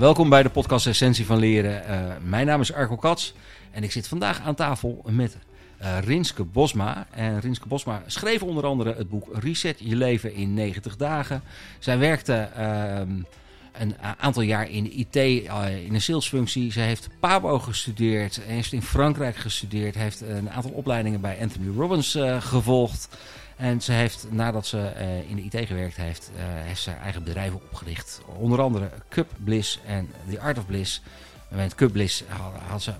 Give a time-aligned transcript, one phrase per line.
[0.00, 1.82] welkom bij de podcast Essentie van Leren.
[1.90, 3.34] Uh, mijn naam is Arco Kats
[3.70, 5.36] en ik zit vandaag aan tafel met
[5.82, 7.06] uh, Rinske Bosma.
[7.10, 11.42] En Rinske Bosma schreef onder andere het boek Reset je leven in 90 dagen.
[11.78, 13.00] Zij werkte uh,
[13.72, 16.72] een aantal jaar in IT, uh, in een salesfunctie.
[16.72, 22.18] Zij heeft Pabo gestudeerd, heeft in Frankrijk gestudeerd, heeft een aantal opleidingen bij Anthony Robbins
[22.38, 23.08] gevolgd.
[23.60, 27.24] En ze heeft, nadat ze uh, in de IT gewerkt heeft, uh, heeft ze eigen
[27.24, 28.20] bedrijven opgericht.
[28.36, 31.02] Onder andere Cup Bliss en The Art of Bliss.
[31.50, 32.24] En met Cup Bliss
[32.68, 32.92] had, ze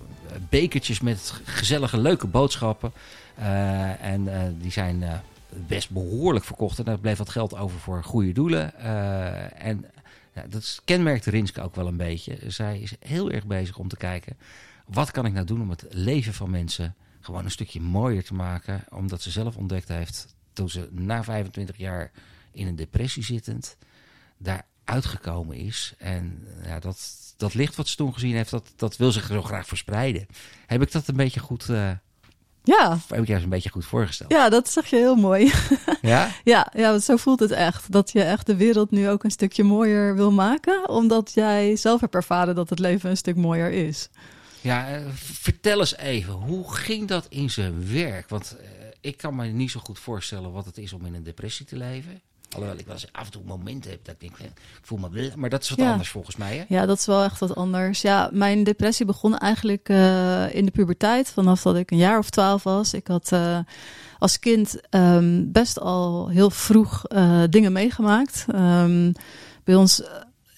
[0.49, 2.91] bekertjes met gezellige, leuke boodschappen.
[3.39, 5.03] Uh, en die zijn
[5.49, 6.79] best behoorlijk verkocht.
[6.79, 8.79] En daar bleef wat geld over voor goede doelen.
[9.55, 9.85] en
[10.33, 12.37] ja, dat kenmerkt Rinske ook wel een beetje.
[12.47, 14.37] Zij is heel erg bezig om te kijken...
[14.85, 18.33] wat kan ik nou doen om het leven van mensen gewoon een stukje mooier te
[18.33, 18.83] maken.
[18.89, 22.11] Omdat ze zelf ontdekt heeft toen ze na 25 jaar
[22.51, 23.77] in een depressie zittend
[24.37, 25.93] daar uitgekomen is.
[25.97, 26.97] En ja, dat,
[27.37, 30.27] dat licht wat ze toen gezien heeft, dat, dat wil zich zo graag verspreiden.
[30.65, 31.67] Heb ik dat een beetje goed...
[31.69, 31.91] Uh,
[32.63, 32.97] ja.
[33.07, 34.31] Heb ik juist een beetje goed voorgesteld.
[34.31, 35.51] Ja, dat zeg je heel mooi.
[36.01, 36.31] Ja?
[36.43, 37.91] ja, ja, zo voelt het echt.
[37.91, 40.89] Dat je echt de wereld nu ook een stukje mooier wil maken.
[40.89, 44.09] Omdat jij zelf hebt ervaren dat het leven een stuk mooier is.
[44.61, 48.29] Ja, uh, vertel eens even, hoe ging dat in zijn werk?
[48.29, 48.55] Want
[49.01, 51.77] ik kan me niet zo goed voorstellen wat het is om in een depressie te
[51.77, 52.21] leven.
[52.49, 55.09] Alhoewel ik wel eens af en toe momenten heb dat ik denk, ik voel me
[55.09, 55.29] wel.
[55.35, 55.91] Maar dat is wat Ja.
[55.91, 56.57] anders volgens mij.
[56.57, 56.63] Hè?
[56.67, 58.01] Ja, dat is wel echt wat anders.
[58.01, 61.29] Ja, mijn depressie begon eigenlijk uh, in de puberteit.
[61.29, 62.93] Vanaf dat ik een jaar of twaalf was.
[62.93, 63.59] Ik had uh,
[64.19, 68.45] als kind um, best al heel vroeg uh, dingen meegemaakt.
[68.55, 69.11] Um,
[69.63, 70.01] bij ons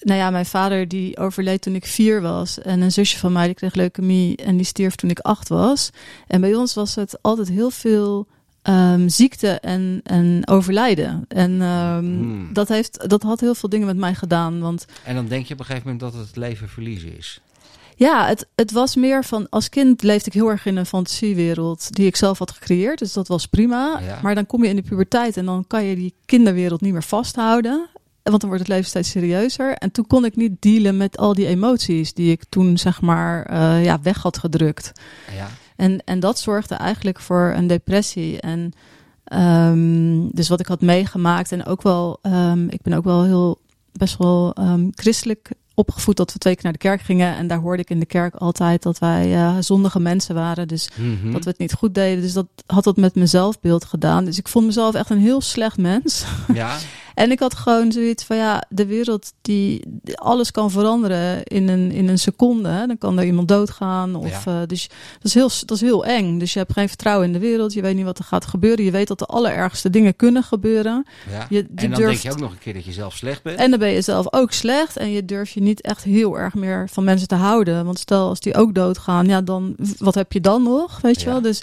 [0.04, 2.58] nou ja, mijn vader die overleed toen ik vier was.
[2.58, 5.90] En een zusje van mij die kreeg leukemie en die stierf toen ik acht was.
[6.26, 8.26] En bij ons was het altijd heel veel
[8.68, 11.24] um, ziekte en, en overlijden.
[11.28, 12.52] En um, hmm.
[12.52, 14.60] dat, heeft, dat had heel veel dingen met mij gedaan.
[14.60, 17.40] Want, en dan denk je op een gegeven moment dat het leven verliezen is.
[17.96, 21.94] Ja, het, het was meer van als kind leefde ik heel erg in een fantasiewereld
[21.94, 22.98] die ik zelf had gecreëerd.
[22.98, 24.00] Dus dat was prima.
[24.06, 24.18] Ja.
[24.22, 27.02] Maar dan kom je in de puberteit en dan kan je die kinderwereld niet meer
[27.02, 27.88] vasthouden.
[28.22, 29.72] Want dan wordt het leven steeds serieuzer.
[29.72, 33.50] En toen kon ik niet dealen met al die emoties die ik toen zeg maar
[33.52, 34.92] uh, ja, weg had gedrukt.
[35.36, 35.48] Ja.
[35.76, 38.40] En, en dat zorgde eigenlijk voor een depressie.
[38.40, 38.72] En
[39.32, 43.58] um, dus wat ik had meegemaakt en ook wel, um, ik ben ook wel heel
[43.92, 47.36] best wel um, christelijk opgevoed dat we twee keer naar de kerk gingen.
[47.36, 50.68] En daar hoorde ik in de kerk altijd dat wij uh, zondige mensen waren.
[50.68, 51.32] Dus mm -hmm.
[51.32, 52.22] dat we het niet goed deden.
[52.22, 54.24] Dus dat had dat met mijn zelfbeeld gedaan.
[54.24, 56.24] Dus ik vond mezelf echt een heel slecht mens.
[56.52, 56.76] Ja.
[57.14, 61.90] En ik had gewoon zoiets van ja, de wereld die alles kan veranderen in een,
[61.90, 62.84] in een seconde.
[62.86, 64.14] Dan kan er iemand doodgaan.
[64.14, 64.60] Of, ja.
[64.60, 66.38] uh, dus dat is, heel, dat is heel eng.
[66.38, 67.72] Dus je hebt geen vertrouwen in de wereld.
[67.72, 68.84] Je weet niet wat er gaat gebeuren.
[68.84, 71.06] Je weet dat de allerergste dingen kunnen gebeuren.
[71.30, 71.46] Ja.
[71.48, 73.42] Je, je en dan durft, denk je ook nog een keer dat je zelf slecht
[73.42, 73.58] bent.
[73.58, 74.96] En dan ben je zelf ook slecht.
[74.96, 77.84] En je durft je niet echt heel erg meer van mensen te houden.
[77.84, 81.00] Want stel als die ook doodgaan, ja, dan wat heb je dan nog?
[81.00, 81.32] Weet je Ja.
[81.32, 81.42] wel?
[81.42, 81.62] Dus.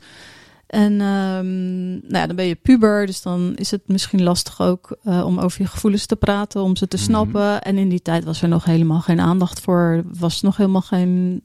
[0.72, 4.98] En um, nou ja, dan ben je puber, dus dan is het misschien lastig ook
[5.04, 7.06] uh, om over je gevoelens te praten, om ze te Mhm.
[7.06, 7.62] snappen.
[7.62, 10.04] En in die tijd was er nog helemaal geen aandacht voor.
[10.20, 11.42] Was nog helemaal geen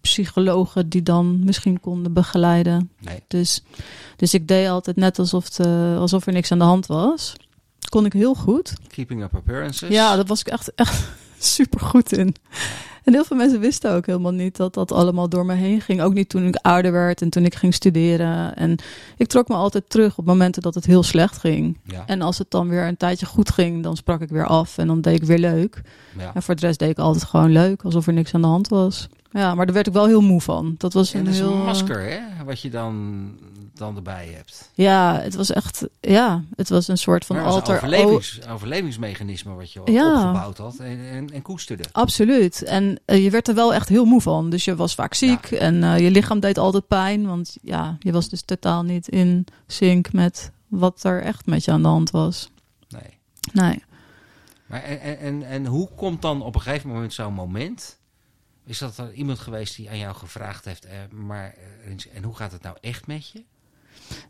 [0.00, 2.90] psychologen die dan misschien konden begeleiden.
[3.00, 3.22] Nee.
[3.28, 3.62] Dus,
[4.16, 5.60] dus ik deed altijd net alsof,
[5.98, 7.34] alsof er niks aan de hand was.
[7.88, 8.72] Kon ik heel goed.
[8.88, 9.88] Keeping up appearances.
[9.88, 11.08] Ja, daar was ik echt, echt
[11.38, 12.34] super goed in.
[13.06, 16.00] En heel veel mensen wisten ook helemaal niet dat dat allemaal door me heen ging.
[16.02, 18.56] Ook niet toen ik ouder werd en toen ik ging studeren.
[18.56, 18.76] En
[19.16, 21.78] ik trok me altijd terug op momenten dat het heel slecht ging.
[21.84, 22.02] Ja.
[22.06, 24.86] En als het dan weer een tijdje goed ging, dan sprak ik weer af en
[24.86, 25.82] dan deed ik weer leuk.
[26.18, 26.30] ja.
[26.34, 28.68] En voor de rest deed ik altijd gewoon leuk, alsof er niks aan de hand
[28.68, 29.08] was.
[29.30, 30.74] Ja, maar daar werd ik wel heel moe van.
[30.78, 31.52] Dat was En een dat is heel...
[31.52, 32.44] een masker, hè?
[32.44, 33.24] Wat je dan,
[33.78, 34.70] dan erbij hebt.
[34.74, 35.86] Ja, het was echt...
[36.00, 37.74] Ja, het was een soort van alter...
[37.74, 40.14] overlevings, overlevingsmechanisme wat je Ja.
[40.14, 41.84] opgebouwd had en, en, en koesterde.
[41.92, 42.62] Absoluut.
[42.62, 44.50] En uh, je werd er wel echt heel moe van.
[44.50, 45.58] Dus je was vaak ziek Ja.
[45.58, 47.26] en uh, je lichaam deed altijd pijn.
[47.26, 51.70] Want ja, je was dus totaal niet in sync met wat er echt met je
[51.70, 52.50] aan de hand was.
[52.88, 53.18] Nee.
[53.52, 53.82] Nee.
[54.66, 57.98] Maar en, en, en, hoe komt dan op een gegeven moment zo'n moment?
[58.64, 62.36] Is dat er iemand geweest die aan jou gevraagd heeft, eh, maar eh, en hoe
[62.36, 63.44] gaat het nou echt met je?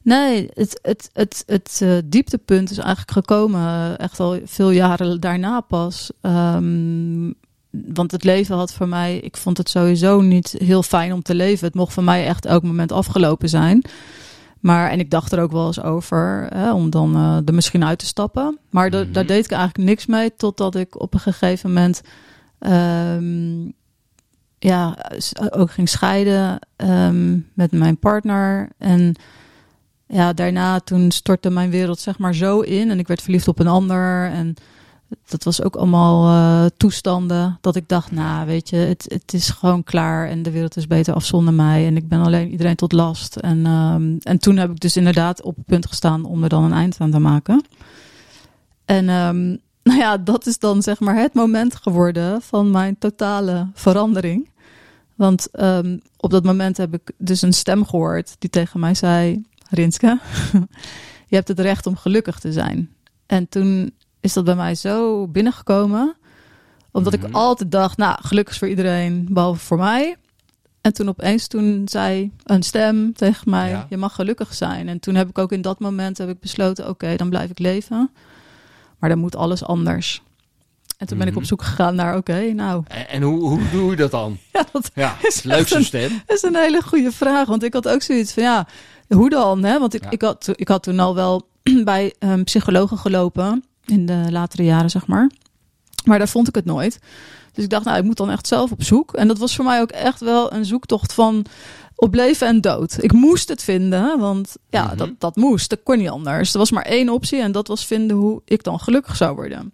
[0.03, 5.21] Nee, het, het, het, het uh, dieptepunt is eigenlijk gekomen uh, echt al veel jaren
[5.21, 6.11] daarna pas.
[6.23, 7.35] Um,
[7.95, 11.35] want het leven had voor mij, ik vond het sowieso niet heel fijn om te
[11.35, 11.67] leven.
[11.67, 13.83] Het mocht voor mij echt elk moment afgelopen zijn.
[14.61, 17.85] Maar, en ik dacht er ook wel eens over, hè, om dan uh, er misschien
[17.85, 18.59] uit te stappen.
[18.71, 19.13] Maar Mhm.
[19.13, 22.03] daar deed ik eigenlijk niks mee, totdat ik op een gegeven moment
[22.61, 23.73] um,
[24.59, 24.99] ja,
[25.51, 28.69] ook ging scheiden um, met mijn partner.
[28.79, 29.15] En
[30.07, 32.91] ja, daarna toen stortte mijn wereld zeg maar zo in.
[32.91, 34.31] En ik werd verliefd op een ander.
[34.31, 34.57] En
[35.29, 37.59] dat was ook allemaal uh, toestanden.
[37.61, 40.29] Dat ik dacht, nou weet je, het, het is gewoon klaar.
[40.29, 41.87] En de wereld is beter af zonder mij.
[41.87, 43.37] En ik ben alleen iedereen tot last.
[43.37, 46.65] En, um, en toen heb ik dus inderdaad op het punt gestaan om er dan
[46.65, 47.65] een eind aan te maken.
[48.85, 53.71] En um, nou ja, dat is dan zeg maar het moment geworden van mijn totale
[53.75, 54.49] verandering.
[55.15, 59.43] Want um, op dat moment heb ik dus een stem gehoord die tegen mij zei:
[59.71, 60.19] Rinske,
[61.29, 62.91] je hebt het recht om gelukkig te zijn.
[63.27, 66.17] En toen is dat bij mij zo binnengekomen.
[66.91, 67.35] Omdat ik Mhm.
[67.35, 70.17] altijd dacht, nou, gelukkig is voor iedereen, behalve voor mij.
[70.81, 73.87] En toen opeens toen zei een stem tegen mij, Ja.
[73.89, 74.89] je mag gelukkig zijn.
[74.89, 77.59] En toen heb ik ook in dat moment heb ik besloten, oké, dan blijf ik
[77.59, 78.11] leven.
[78.99, 80.23] Maar dan moet alles anders.
[80.99, 81.43] En toen ben ik Mhm.
[81.43, 84.39] op zoek gegaan naar, oké, nou, En, en hoe, hoe doe je dat dan?
[84.53, 86.23] ja, dat Ja, Is leuk echt zo'n een- stem.
[86.27, 87.47] dat is een hele goede vraag.
[87.49, 88.67] Want ik had ook zoiets van, ja,
[89.09, 89.65] hoe dan?
[89.65, 89.79] Hè?
[89.79, 90.11] Want ik, Ja.
[90.11, 91.49] ik, had, ik had toen al wel
[91.85, 93.65] bij een psychologen gelopen.
[93.85, 95.31] In de latere jaren, zeg maar.
[96.05, 96.99] Maar daar vond ik het nooit.
[97.53, 99.13] Dus ik dacht, nou, ik moet dan echt zelf op zoek.
[99.15, 101.45] En dat was voor mij ook echt wel een zoektocht van
[101.95, 103.03] op leven en dood.
[103.03, 104.97] Ik moest het vinden, want ja, Mhm.
[104.97, 105.71] dat, dat moest.
[105.71, 106.53] Dat kon niet anders.
[106.53, 109.73] Er was maar één optie en dat was vinden hoe ik dan gelukkig zou worden.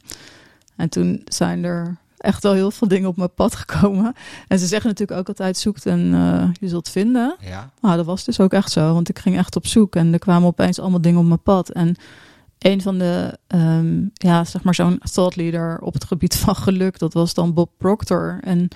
[0.77, 4.15] En toen zijn er echt wel heel veel dingen op mijn pad gekomen.
[4.49, 7.37] En ze zeggen natuurlijk ook altijd, zoekt en eh, je zult vinden.
[7.41, 7.71] Ja.
[7.81, 10.19] Nou, dat was dus ook echt zo, want ik ging echt op zoek en er
[10.19, 11.71] kwamen opeens allemaal dingen op mijn pad.
[11.71, 11.97] En
[12.59, 16.99] een van de, ehm, ja, zeg maar zo'n thought leader op het gebied van geluk,
[16.99, 18.39] dat was dan Bob Proctor.
[18.41, 18.69] En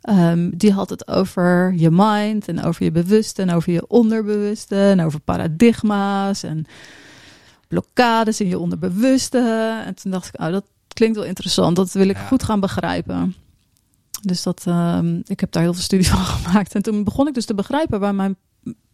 [0.00, 4.76] ehm, die had het over je mind en over je bewuste en over je onderbewuste
[4.76, 6.66] en over paradigma's en
[7.68, 9.38] blokkades in je onderbewuste.
[9.86, 10.64] En toen dacht ik, oh, dat
[10.96, 12.26] klinkt wel interessant, dat wil ik Ja.
[12.26, 13.34] goed gaan begrijpen.
[14.22, 16.74] Dus dat, ehm, ik heb daar heel veel studie van gemaakt.
[16.74, 18.36] En toen begon ik dus te begrijpen waar mijn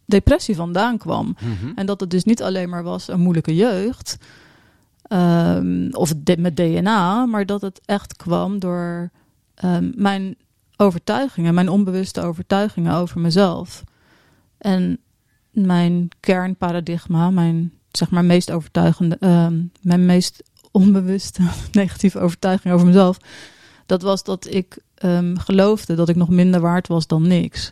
[0.05, 1.35] depressie vandaan kwam.
[1.41, 1.71] Mhm.
[1.75, 4.17] En dat het dus niet alleen maar was een moeilijke jeugd.
[5.03, 9.09] ehm, of met DNA, maar dat het echt kwam door
[9.55, 10.35] ehm, mijn
[10.77, 13.83] overtuigingen, mijn onbewuste overtuigingen over mezelf.
[14.57, 14.99] En
[15.51, 19.17] mijn kernparadigma, mijn zeg maar meest overtuigende,
[19.81, 21.41] mijn meest onbewuste
[21.71, 23.17] negatieve overtuiging over mezelf,
[23.85, 27.71] dat was dat ik ehm, geloofde dat ik nog minder waard was dan niks.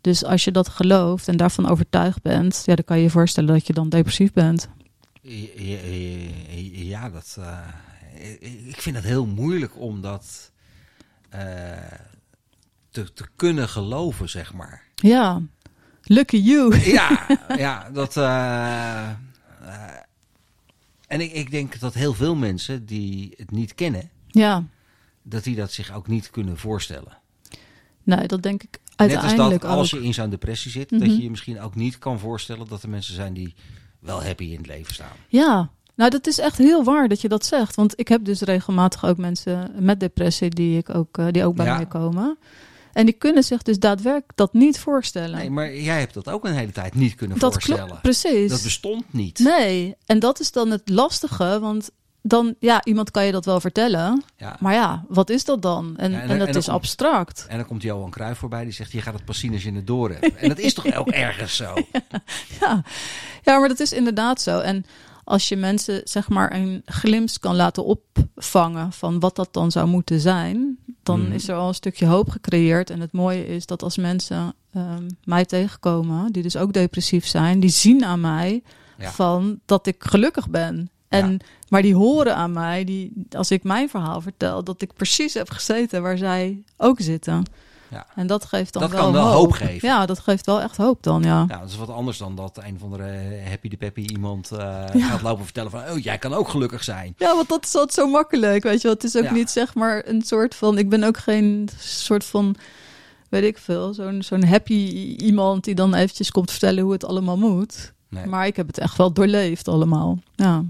[0.00, 3.52] Dus als je dat gelooft en daarvan overtuigd bent, ja, dan kan je je voorstellen
[3.54, 4.68] dat je dan depressief bent.
[5.22, 5.78] Ja,
[6.72, 10.50] ja, dat, eh, ik vind het heel moeilijk om dat
[11.28, 11.42] eh,
[12.90, 14.82] te, te kunnen geloven, zeg maar.
[14.94, 15.42] Ja,
[16.02, 16.80] lucky you.
[16.80, 17.26] Ja,
[17.56, 18.16] ja dat.
[18.16, 19.10] eh,
[21.06, 24.64] en ik, ik denk dat heel veel mensen die het niet kennen, Ja,
[25.22, 27.18] dat die dat zich ook niet kunnen voorstellen.
[28.02, 31.00] nee, dat denk ik Net als uiteindelijk dat als je in zo'n depressie zit, Mhm.
[31.00, 33.54] dat je je misschien ook niet kan voorstellen dat er mensen zijn die
[33.98, 35.16] wel happy in het leven staan.
[35.28, 37.74] Ja, nou dat is echt heel waar dat je dat zegt.
[37.74, 41.56] Want ik heb dus regelmatig ook mensen met depressie die, ik ook, eh, die ook
[41.56, 41.76] bij Ja.
[41.76, 42.38] mij komen.
[42.96, 45.38] En die kunnen zich dus daadwerkelijk dat niet voorstellen.
[45.38, 47.86] Nee, maar jij hebt dat ook een hele tijd niet kunnen dat voorstellen.
[47.86, 48.50] klopt, precies.
[48.50, 49.38] Dat bestond niet.
[49.38, 51.90] Nee, en dat is dan het lastige, want
[52.22, 54.56] dan, ja, iemand kan je dat wel vertellen, Ja.
[54.60, 55.94] maar ja, wat is dat dan?
[55.96, 57.46] En, Ja, en- en, dat en is komt- abstract.
[57.48, 59.72] En dan komt Johan Cruijff voorbij, die zegt, je gaat het pas zien als je
[59.72, 60.36] het door hebt.
[60.36, 61.74] En dat is toch ook ergens zo?
[62.60, 62.82] Ja.
[63.42, 64.58] ja, maar dat is inderdaad zo.
[64.60, 64.84] En
[65.24, 69.86] als je mensen zeg maar een glimp kan laten opvangen van wat dat dan zou
[69.86, 71.32] moeten zijn, dan Mhm.
[71.32, 72.90] is er al een stukje hoop gecreëerd.
[72.90, 77.60] En het mooie is dat als mensen ehm, mij tegenkomen, die dus ook depressief zijn,
[77.60, 78.62] die zien aan mij
[78.98, 79.10] Ja.
[79.10, 80.90] van dat ik gelukkig ben.
[81.08, 81.36] En, Ja.
[81.68, 85.50] Maar die horen aan mij, die, als ik mijn verhaal vertel, dat ik precies heb
[85.50, 87.42] gezeten waar zij ook zitten.
[87.90, 88.06] Ja.
[88.14, 89.88] En dat geeft dan Dat wel kan wel hoop geven.
[89.88, 91.44] Ja, dat geeft wel echt hoop dan, ja.
[91.48, 94.58] Ja, dat is wat anders dan dat een of andere happy de peppy iemand eh,
[94.92, 95.08] Ja.
[95.08, 97.14] gaat lopen vertellen van, oh, jij kan ook gelukkig zijn.
[97.18, 98.92] Ja, want dat is altijd zo makkelijk, weet je wel.
[98.92, 99.32] Het is ook Ja.
[99.32, 100.78] niet zeg maar een soort van...
[100.78, 102.56] Ik ben ook geen soort van,
[103.28, 107.38] weet ik veel, zo'n zo'n happy iemand die dan eventjes komt vertellen hoe het allemaal
[107.38, 107.92] moet.
[108.08, 108.26] Nee.
[108.26, 110.18] Maar ik heb het echt wel doorleefd allemaal.
[110.34, 110.64] Ja,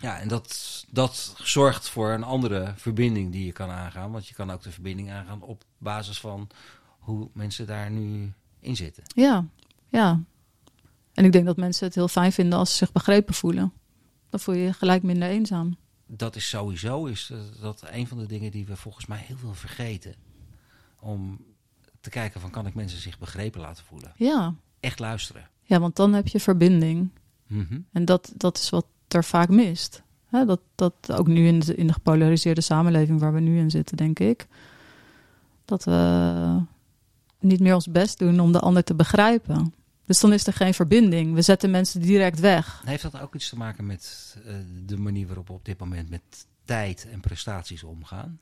[0.00, 4.10] Ja, en dat, dat zorgt voor een andere verbinding die je kan aangaan.
[4.12, 6.48] Want je kan ook de verbinding aangaan op basis van
[6.98, 9.02] hoe mensen daar nu in zitten.
[9.14, 9.44] ja,
[9.88, 10.20] ja.
[11.14, 13.72] En ik denk dat mensen het heel fijn vinden als ze zich begrepen voelen.
[14.30, 15.76] Dan voel je je gelijk minder eenzaam.
[16.06, 19.54] Dat is sowieso is dat een van de dingen die we volgens mij heel veel
[19.54, 20.14] vergeten.
[21.00, 21.44] Om
[22.00, 24.12] te kijken van kan ik mensen zich begrepen laten voelen.
[24.16, 25.48] Ja, Echt luisteren.
[25.62, 27.10] ja want dan heb je verbinding.
[27.46, 27.80] Mhm.
[27.92, 30.02] En dat, dat is wat er vaak mist.
[30.26, 33.70] Hè, dat, dat ook nu in de, in de gepolariseerde samenleving waar we nu in
[33.70, 34.46] zitten, denk ik.
[35.64, 36.62] Dat we
[37.40, 39.74] niet meer ons best doen om de ander te begrijpen.
[40.04, 41.34] Dus dan is er geen verbinding.
[41.34, 42.82] We zetten mensen direct weg.
[42.84, 44.54] Heeft dat ook iets te maken met eh,
[44.86, 48.38] de manier waarop we op dit moment met tijd en prestaties omgaan?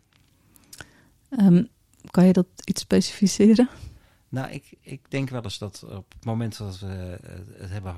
[1.29, 1.65] Ehm,
[2.11, 3.69] kan je dat iets specificeren?
[4.29, 7.31] Nou, ik, ik denk wel eens dat op het moment dat we eh,
[7.61, 7.95] het hebben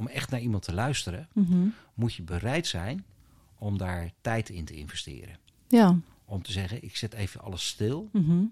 [0.00, 1.66] om echt naar iemand te luisteren, Mhm.
[1.94, 3.04] moet je bereid zijn
[3.58, 5.36] om daar tijd in te investeren.
[5.68, 5.96] Ja.
[6.24, 8.08] Om te zeggen, ik zet even alles stil.
[8.12, 8.42] Mhm.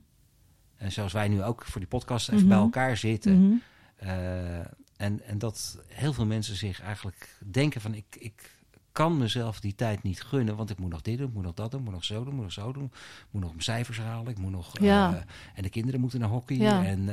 [0.77, 2.49] En zoals wij nu ook voor die podcast even Mhm.
[2.49, 3.63] bij elkaar zitten.
[3.97, 4.59] Eh,
[4.97, 8.57] en, en dat heel veel mensen zich eigenlijk denken van ik, ik
[8.93, 11.55] kan mezelf die tijd niet gunnen, want ik moet nog dit doen, ik moet nog
[11.55, 13.51] dat doen, ik moet nog zo doen, ik moet nog zo doen, ik moet nog
[13.51, 15.15] mijn cijfers halen, ik moet nog Ja.
[15.15, 15.23] eh,
[15.55, 16.85] en de kinderen moeten naar hockey Ja.
[16.85, 17.09] en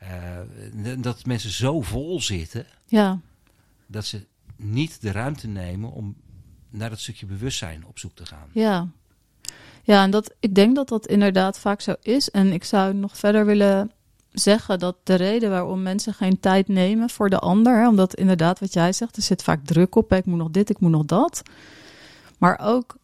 [0.00, 3.20] eh, dat mensen zo vol zitten Ja.
[3.90, 6.16] Dat ze niet de ruimte nemen om
[6.70, 8.48] naar dat stukje bewustzijn op zoek te gaan.
[8.52, 8.88] Ja.
[9.82, 12.30] Ja, en dat, ik denk dat dat inderdaad vaak zo is.
[12.30, 13.90] En ik zou nog verder willen
[14.32, 18.72] zeggen dat de reden waarom mensen geen tijd nemen voor de ander, omdat inderdaad wat
[18.72, 21.42] jij zegt, er zit vaak druk op, ik moet nog dit, ik moet nog dat.
[22.38, 22.96] Maar ook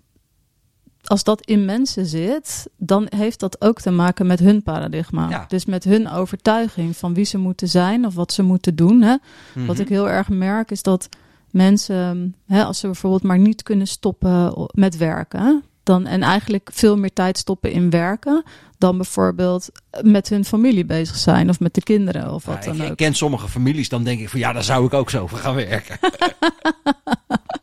[1.08, 5.28] als dat in mensen zit, dan heeft dat ook te maken met hun paradigma.
[5.30, 5.44] Ja.
[5.48, 9.02] Dus met hun overtuiging van wie ze moeten zijn of wat ze moeten doen.
[9.02, 9.16] Hè.
[9.54, 9.80] Wat Mhm.
[9.80, 11.08] ik heel erg merk is dat
[11.50, 16.96] mensen, hè, als ze bijvoorbeeld maar niet kunnen stoppen met werken, dan, en eigenlijk veel
[16.98, 18.42] meer tijd stoppen in werken,
[18.78, 19.68] dan bijvoorbeeld
[20.02, 22.90] met hun familie bezig zijn of met de kinderen of wat Ja, dan ik, ik
[22.90, 22.96] ook.
[22.96, 25.54] ken sommige families, dan denk ik van ja, daar zou ik ook zo voor gaan
[25.54, 25.98] werken.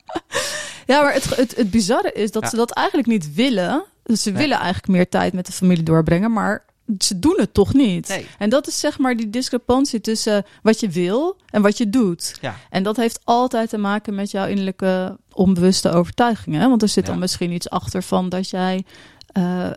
[0.86, 2.50] Ja, maar het, het, het bizarre is dat Ja.
[2.50, 3.84] ze dat eigenlijk niet willen.
[4.04, 4.42] Dus ze Nee.
[4.42, 6.66] willen eigenlijk meer tijd met de familie doorbrengen, maar
[7.00, 8.08] ze doen het toch niet.
[8.08, 8.28] Nee.
[8.38, 12.38] En dat is zeg maar die discrepantie tussen wat je wil en wat je doet.
[12.42, 12.56] Ja.
[12.70, 16.62] En dat heeft altijd te maken met jouw innerlijke onbewuste overtuigingen.
[16.62, 16.68] hè?
[16.70, 18.86] Want er zit dan misschien iets achter van dat jij
[19.28, 19.70] eh,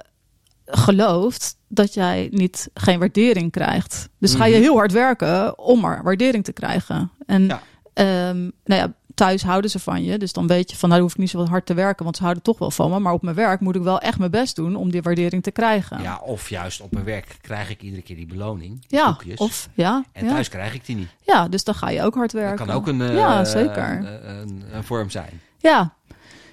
[0.66, 4.08] gelooft dat jij niet geen waardering krijgt.
[4.18, 4.62] Dus ga je Mhm.
[4.62, 7.10] heel hard werken om maar waardering te krijgen.
[7.26, 7.62] En Ja.
[7.94, 10.18] ehm, nou ja, thuis houden ze van je.
[10.18, 12.22] Dus dan weet je van, nou hoef ik niet zo hard te werken, want ze
[12.22, 12.98] houden toch wel van me.
[12.98, 15.50] Maar op mijn werk moet ik wel echt mijn best doen om die waardering te
[15.50, 16.02] krijgen.
[16.02, 18.84] Ja, of juist op mijn werk krijg ik iedere keer die beloning.
[18.88, 19.38] Ja, koekjes.
[19.38, 20.30] of ja, en ja.
[20.30, 21.08] thuis krijg ik die niet.
[21.22, 22.66] ja, dus dan ga je ook hard Dat werken.
[22.66, 23.96] kan ook een, eh, ja, zeker.
[23.96, 25.40] Een, een, een vorm zijn.
[25.58, 25.94] Ja.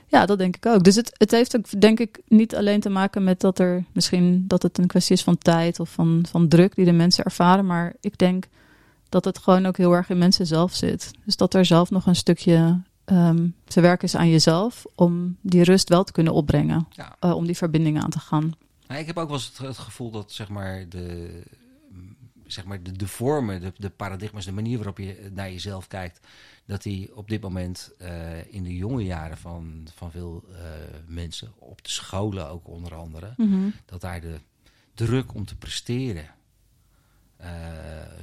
[0.07, 0.83] ja, dat denk ik ook.
[0.83, 4.43] Dus het, het heeft ook, denk ik, niet alleen te maken met dat er misschien
[4.47, 7.65] dat het een kwestie is van tijd of van, van druk die de mensen ervaren.
[7.65, 8.45] Maar ik denk
[9.13, 11.11] dat het gewoon ook heel erg in mensen zelf zit.
[11.25, 15.63] Dus dat er zelf nog een stukje ehm, te werken is aan jezelf om die
[15.63, 16.87] rust wel te kunnen opbrengen.
[16.89, 17.15] Ja.
[17.19, 18.53] eh, om die verbinding aan te gaan.
[18.87, 21.41] Nou, ik heb ook wel eens het, het gevoel dat zeg maar, de,
[22.45, 26.19] zeg maar, de, de vormen, de, de paradigma's, de manier waarop je naar jezelf kijkt,
[26.65, 30.59] dat die op dit moment eh, in de jonge jaren van, van veel eh,
[31.07, 33.33] mensen, op de scholen ook onder andere,
[33.85, 34.39] dat daar de
[34.93, 36.25] druk om te presteren
[37.43, 37.49] eh,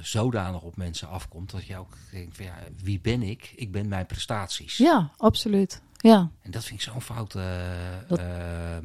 [0.01, 3.53] zodanig op mensen afkomt dat je ook denkt van ja, wie ben ik?
[3.55, 4.77] Ik ben mijn prestaties.
[4.77, 5.81] Ja, absoluut.
[5.97, 7.63] Ja, En dat vind ik zo'n foute
[8.07, 8.77] Dat- eh,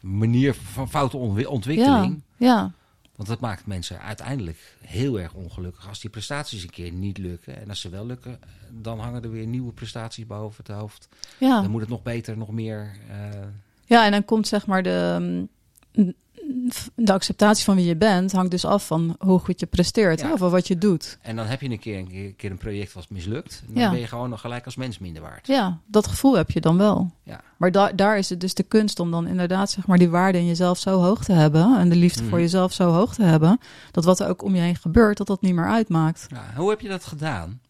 [0.00, 2.22] manier van foute ontwi- ja, ontwikkeling.
[2.36, 2.72] ja.
[3.16, 7.60] Want dat maakt mensen uiteindelijk heel erg ongelukkig als die prestaties een keer niet lukken.
[7.60, 11.08] En als ze wel lukken, dan hangen er weer nieuwe prestaties boven het hoofd.
[11.38, 11.60] ja.
[11.60, 12.96] Dan moet het nog beter, nog meer.
[13.08, 13.40] eh,
[13.86, 15.16] Ja, en dan komt zeg maar de,
[15.92, 16.14] mm,
[16.94, 20.26] de acceptatie van wie je bent, hangt dus af van hoe goed je presteert Ja.
[20.26, 21.18] hè, of wat je doet.
[21.22, 23.62] en dan heb je een keer een, keer, een project wat mislukt.
[23.66, 23.90] Dan Ja.
[23.90, 25.46] ben je gewoon nog gelijk als mens minder waard.
[25.46, 27.10] Ja, dat gevoel heb je dan wel.
[27.22, 27.40] Ja.
[27.56, 30.38] Maar da daar is het dus de kunst om dan inderdaad zeg maar die waarde
[30.38, 32.40] in jezelf zo hoog te hebben en de liefde voor Mhm.
[32.40, 33.60] jezelf zo hoog te hebben,
[33.90, 36.26] dat wat er ook om je heen gebeurt, dat dat niet meer uitmaakt.
[36.28, 37.60] Ja, hoe heb je dat gedaan?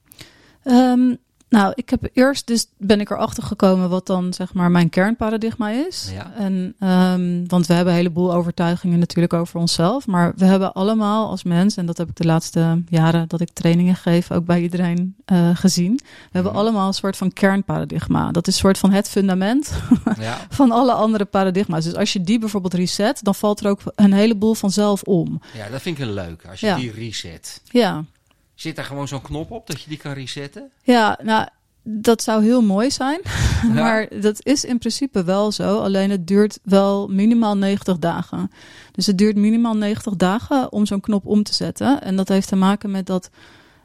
[0.63, 1.15] Ehm,
[1.55, 5.71] nou, ik heb eerst dus ben ik erachter gekomen wat dan zeg maar mijn kernparadigma
[5.71, 6.11] is.
[6.15, 6.33] Ja.
[6.37, 11.29] En ehm, want we hebben een heleboel overtuigingen natuurlijk over onszelf, maar we hebben allemaal
[11.29, 14.63] als mens en dat heb ik de laatste jaren dat ik trainingen geef ook bij
[14.63, 15.93] iedereen eh, gezien.
[16.05, 16.61] We hebben Mhm.
[16.61, 18.31] allemaal een soort van kernparadigma.
[18.31, 19.73] Dat is een soort van het fundament
[20.19, 20.39] Ja.
[20.49, 21.85] van alle andere paradigma's.
[21.85, 25.41] Dus als je die bijvoorbeeld reset, dan valt er ook een heleboel vanzelf om.
[25.55, 26.47] ja, dat vind ik een leuk.
[26.51, 27.61] Als je die reset.
[27.65, 28.05] Ja.
[28.55, 30.71] Zit daar gewoon zo'n knop op dat je die kan resetten?
[30.83, 31.49] Ja, nou,
[31.83, 33.21] dat zou heel mooi zijn.
[33.75, 35.79] maar dat is in principe wel zo.
[35.79, 38.51] Alleen het duurt wel minimaal 90 dagen.
[38.93, 42.03] Dus het duurt minimaal 90 dagen om zo'n knop om te zetten.
[42.03, 43.31] En dat heeft te maken met dat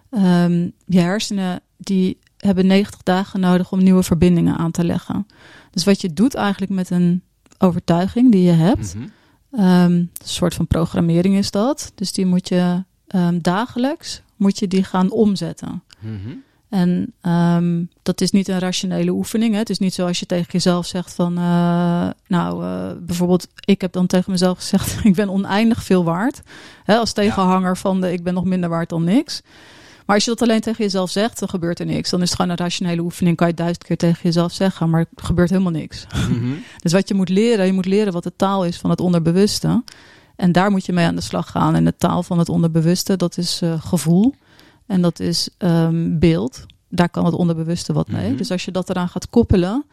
[0.09, 5.27] ehm, je hersenen die hebben 90 dagen nodig om nieuwe verbindingen aan te leggen.
[5.71, 7.23] Dus wat je doet eigenlijk met een
[7.57, 9.07] overtuiging die je hebt, Mhm.
[9.51, 11.91] Ehm, een soort van programmering is dat.
[11.95, 15.83] Dus die moet je ehm, dagelijks moet je die gaan omzetten.
[15.99, 16.29] Mhm.
[16.69, 19.53] En ehm, dat is niet een rationele oefening.
[19.53, 19.59] Hè?
[19.59, 21.37] Het is niet zoals je tegen jezelf zegt van...
[21.37, 24.97] eh, nou, eh, bijvoorbeeld, ik heb dan tegen mezelf gezegd...
[25.05, 26.41] ik ben oneindig veel waard.
[26.83, 29.41] Hè, als tegenhanger van de ik ben nog minder waard dan niks.
[30.05, 32.09] Maar als je dat alleen tegen jezelf zegt, dan gebeurt er niks.
[32.09, 33.35] Dan is het gewoon een rationele oefening.
[33.35, 36.07] Kan je duizend keer tegen jezelf zeggen, maar er gebeurt helemaal niks.
[36.29, 36.53] Mhm.
[36.83, 39.83] Dus wat je moet leren, je moet leren wat de taal is van het onderbewuste.
[40.39, 41.75] En daar moet je mee aan de slag gaan.
[41.75, 44.33] En de taal van het onderbewuste, dat is eh, gevoel.
[44.85, 46.65] En dat is ehm, beeld.
[46.89, 48.27] Daar kan het onderbewuste wat mee.
[48.27, 48.37] Mhm.
[48.37, 49.85] Dus als je dat eraan gaat koppelen,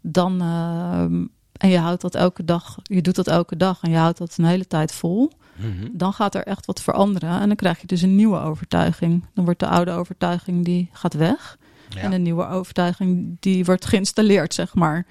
[0.00, 0.40] dan.
[0.40, 4.18] ehm, en je houdt dat elke dag, je doet dat elke dag en je houdt
[4.18, 5.30] dat een hele tijd vol.
[5.56, 5.88] Mhm.
[5.92, 7.40] Dan gaat er echt wat veranderen.
[7.40, 9.24] En dan krijg je dus een nieuwe overtuiging.
[9.34, 11.58] Dan wordt de oude overtuiging die gaat weg.
[11.88, 12.00] Ja.
[12.00, 15.06] En een nieuwe overtuiging die wordt geïnstalleerd, zeg maar.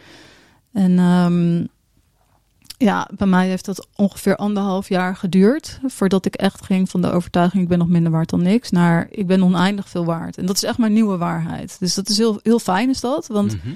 [0.72, 1.66] En ehm,
[2.84, 5.80] ja, bij mij heeft dat ongeveer anderhalf jaar geduurd.
[5.88, 8.70] Voordat ik echt ging van de overtuiging: ik ben nog minder waard dan niks.
[8.72, 10.38] naar ik ben oneindig veel waard.
[10.38, 11.76] En dat is echt mijn nieuwe waarheid.
[11.80, 13.28] Dus dat is heel, heel fijn, is dat.
[13.28, 13.74] Want Mhm.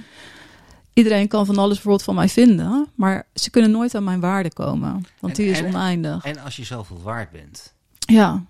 [0.94, 2.88] iedereen kan van alles bijvoorbeeld van mij vinden.
[2.96, 4.92] Maar ze kunnen nooit aan mijn waarde komen.
[5.20, 6.24] Want En- die is en- oneindig.
[6.26, 8.44] En als je zoveel waard bent, ja.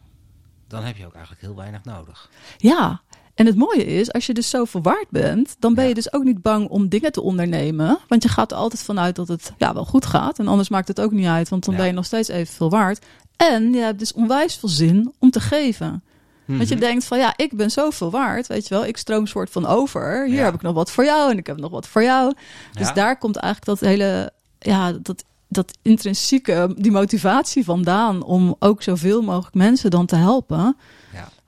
[0.68, 2.30] dan heb je ook eigenlijk heel weinig nodig.
[2.58, 3.02] Ja,
[3.38, 6.24] en het mooie is, als je dus zoveel waard bent, dan ben je dus ook
[6.24, 7.98] niet bang om dingen te ondernemen.
[8.08, 10.40] Want je gaat er altijd vanuit dat het ja, wel goed gaat.
[10.40, 13.06] En anders maakt het ook niet uit, want dan ben je nog steeds evenveel waard.
[13.38, 16.04] En je hebt dus onwijs veel zin om te geven.
[16.46, 16.84] Want je Mhm.
[16.84, 18.86] denkt van ja, ik ben zoveel waard, weet je wel.
[18.86, 20.26] Ik stroom soort van over.
[20.26, 20.44] Hier Ja.
[20.46, 22.34] heb ik nog wat voor jou en ik heb nog wat voor jou.
[22.74, 22.94] Dus Ja.
[22.94, 29.22] daar komt eigenlijk dat hele, ja, dat, dat intrinsieke, die motivatie vandaan om ook zoveel
[29.22, 30.78] mogelijk mensen dan te helpen.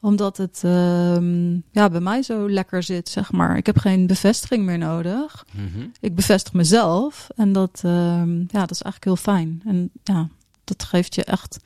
[0.02, 3.58] Omdat het ehm, ja, bij mij zo lekker zit, zeg maar.
[3.58, 5.46] Ik heb geen bevestiging meer nodig.
[5.52, 5.88] Mhm.
[6.00, 7.28] Ik bevestig mezelf.
[7.36, 9.62] En dat, ehm, ja, dat is eigenlijk heel fijn.
[9.66, 10.28] En ja,
[10.64, 11.58] dat geeft je echt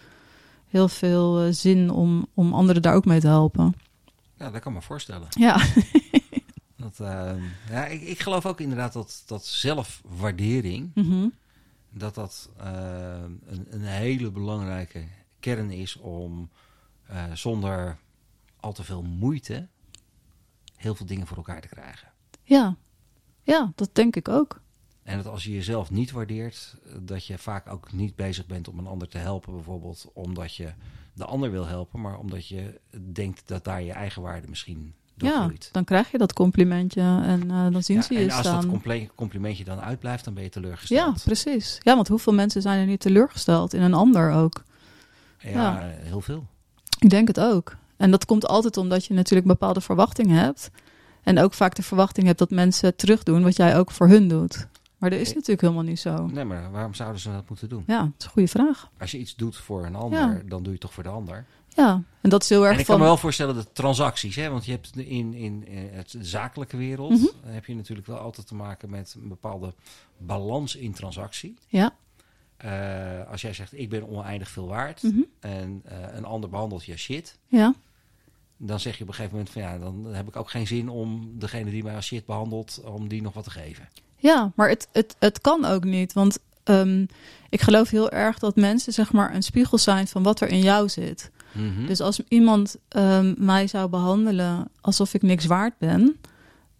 [0.67, 3.73] heel veel eh, zin om, om anderen daar ook mee te helpen.
[4.37, 5.27] Ja, dat kan me voorstellen.
[5.29, 5.61] Ja,
[6.77, 11.27] Dat, ehm, ja, ik, ik geloof ook inderdaad dat, dat zelfwaardering, Mhm.
[11.89, 15.03] dat dat een, een hele belangrijke
[15.39, 16.49] kern is om
[17.07, 17.97] eh, zonder
[18.63, 19.67] al te veel moeite
[20.75, 22.07] heel veel dingen voor elkaar te krijgen.
[22.43, 22.75] ja.
[23.43, 24.61] ja, dat denk ik ook.
[25.03, 28.79] En dat als je jezelf niet waardeert, dat je vaak ook niet bezig bent om
[28.79, 30.73] een ander te helpen, bijvoorbeeld omdat je
[31.13, 32.79] de ander wil helpen, maar omdat je
[33.11, 35.69] denkt dat daar je eigen waarde misschien door Ja, groeit.
[35.71, 38.61] dan krijg je dat complimentje en eh, dan zien Ja, ze je en als dat
[38.63, 39.09] staan.
[39.15, 41.23] complimentje dan uitblijft, dan ben je Ja, teleurgesteld.
[41.23, 41.77] precies.
[41.81, 44.63] Ja, want hoeveel mensen zijn er niet teleurgesteld in een ander ook?
[45.39, 45.79] Ja, Ja.
[45.87, 46.47] heel veel.
[46.99, 47.77] Ik denk het ook.
[48.03, 50.71] En dat komt altijd omdat je natuurlijk bepaalde verwachtingen hebt.
[51.23, 54.67] En ook vaak de verwachting hebt dat mensen terugdoen wat jij ook voor hun doet.
[54.97, 55.33] Maar dat is Nee.
[55.35, 56.25] natuurlijk helemaal niet zo.
[56.27, 57.83] Nee, maar waarom zouden ze dat moeten doen?
[57.87, 58.89] Ja, dat is een goede vraag.
[58.99, 60.41] Als je iets doet voor een ander, Ja.
[60.45, 61.45] dan doe je het toch voor de ander.
[61.67, 62.95] Ja, en dat is heel En erg ik van...
[62.95, 66.77] kan me wel voorstellen dat transacties, hè, want je hebt in, in eh, het zakelijke
[66.77, 67.25] wereld, Mhm.
[67.45, 69.73] heb je natuurlijk wel altijd te maken met een bepaalde
[70.17, 71.57] balans in transactie.
[71.67, 71.93] Ja,
[72.57, 75.21] Eh, als jij zegt, ik ben oneindig veel waard mhm.
[75.39, 77.73] en eh, een ander behandelt je shit, ja,
[78.57, 80.89] dan zeg je op een gegeven moment van ja, dan heb ik ook geen zin
[80.89, 83.89] om degene die mij als shit behandelt, om die nog wat te geven.
[84.17, 86.13] ja, maar het, het, het kan ook niet.
[86.13, 87.05] Want ehm,
[87.49, 90.61] ik geloof heel erg dat mensen zeg maar een spiegel zijn van wat er in
[90.61, 91.31] jou zit.
[91.51, 91.85] Mhm.
[91.85, 96.17] Dus als iemand ehm, mij zou behandelen alsof ik niks waard ben,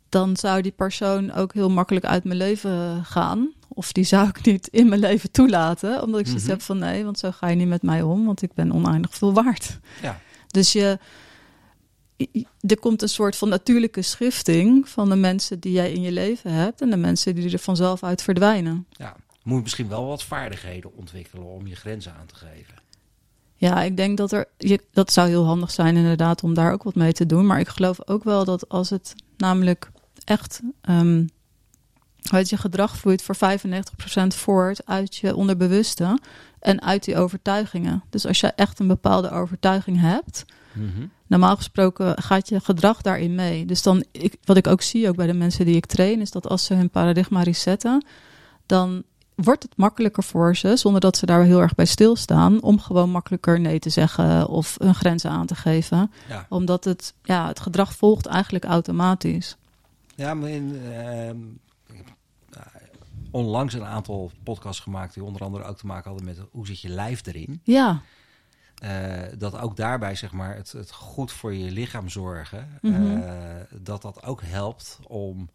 [0.10, 3.52] dan zou die persoon ook heel makkelijk uit mijn leven gaan.
[3.68, 6.52] Of die zou ik niet in mijn leven toelaten, omdat ik zoiets Mhm.
[6.54, 9.16] heb van nee, want zo ga je niet met mij om, want ik ben oneindig
[9.16, 9.80] veel waard.
[10.02, 10.20] Ja.
[10.48, 11.00] Dus je,
[12.62, 16.52] er komt een soort van natuurlijke schifting van de mensen die jij in je leven
[16.54, 18.86] hebt en de mensen die er vanzelf uit verdwijnen.
[18.91, 19.15] ja.
[19.43, 22.73] Moet je misschien wel wat vaardigheden ontwikkelen om je grenzen aan te geven.
[23.56, 24.45] Ja, ik denk dat er.
[24.58, 27.45] Je, dat zou heel handig zijn, inderdaad, om daar ook wat mee te doen.
[27.45, 29.91] Maar ik geloof ook wel dat als het namelijk
[30.23, 30.62] echt.
[32.21, 36.19] weet je, gedrag vloeit voor 95% voort uit je onderbewuste
[36.60, 38.04] en uit die overtuigingen.
[38.10, 41.06] Dus als je echt een bepaalde overtuiging hebt, Mhm.
[41.34, 43.65] Normaal gesproken gaat je gedrag daarin mee.
[43.65, 46.32] Dus dan, ik, wat ik ook zie, ook bij de mensen die ik train, is
[46.32, 48.06] dat als ze hun paradigma resetten,
[48.65, 49.04] dan
[49.36, 53.10] wordt het makkelijker voor ze, zonder dat ze daar heel erg bij stilstaan, om gewoon
[53.10, 56.12] makkelijker nee te zeggen of hun grenzen aan te geven.
[56.30, 56.46] Ja.
[56.50, 59.58] Omdat het, ja, het gedrag volgt eigenlijk automatisch.
[60.15, 61.38] Ja, maar in, ehm,
[61.88, 62.15] ik heb
[62.50, 62.62] eh,
[63.32, 66.82] onlangs een aantal podcasts gemaakt die onder andere ook te maken hadden met hoe zit
[66.82, 67.62] je lijf erin.
[67.63, 68.02] Ja,
[68.84, 73.17] Eh, dat ook daarbij zeg maar het, het goed voor je lichaam zorgen, Mhm.
[73.17, 73.32] eh,
[73.72, 75.50] dat dat ook helpt om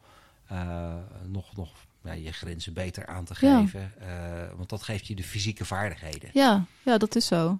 [0.46, 0.94] eh,
[1.26, 1.70] nog, nog
[2.04, 3.92] ja, je grenzen beter aan te geven.
[4.56, 6.30] Want dat geeft je de fysieke vaardigheden.
[6.32, 7.58] ja, ja, dat is zo.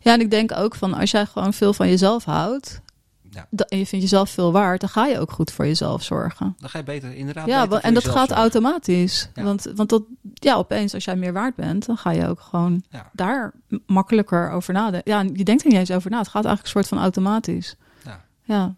[0.00, 2.80] Ja, en ik denk ook van als jij gewoon veel van jezelf houdt
[3.36, 3.46] Ja.
[3.68, 6.54] en je vindt jezelf veel waard, dan ga je ook goed voor jezelf zorgen.
[6.58, 7.46] Dan ga je beter inderdaad.
[7.46, 8.36] Ja, beter en dat gaat zorgen.
[8.36, 9.30] automatisch.
[9.34, 9.42] Ja.
[9.42, 10.02] Want, want dat,
[10.34, 13.10] ja, opeens als jij meer waard bent, dan ga je ook gewoon Ja.
[13.12, 13.52] daar
[13.86, 15.12] makkelijker over nadenken.
[15.12, 16.18] Ja, je denkt er niet eens over na.
[16.18, 17.76] Het gaat eigenlijk een soort van automatisch.
[18.04, 18.20] Ja.
[18.42, 18.74] ja.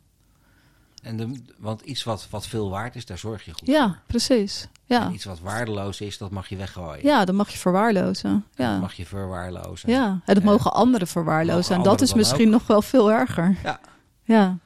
[1.03, 3.99] En de, want iets wat, wat veel waard is, daar zorg je goed Ja, voor.
[4.07, 4.69] precies.
[4.85, 5.03] Ja.
[5.07, 7.05] En iets wat waardeloos is, dat mag je weggooien.
[7.05, 8.31] ja, dan mag je verwaarlozen.
[8.55, 9.91] Dat Ja, mag je verwaarlozen.
[9.91, 10.07] ja.
[10.25, 10.51] en dat Ja.
[10.51, 11.71] mogen anderen verwaarlozen.
[11.75, 13.57] En dat anderen is misschien nog wel veel erger.
[13.65, 13.81] Ja.
[14.29, 14.59] Ja.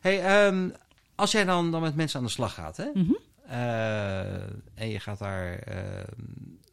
[0.00, 0.68] Hey, ehm,
[1.14, 2.86] als jij dan, dan met mensen aan de slag gaat, hè?
[2.94, 3.12] Mhm.
[3.46, 4.42] Eh,
[4.74, 5.54] en je gaat daar.
[5.58, 6.12] ehm,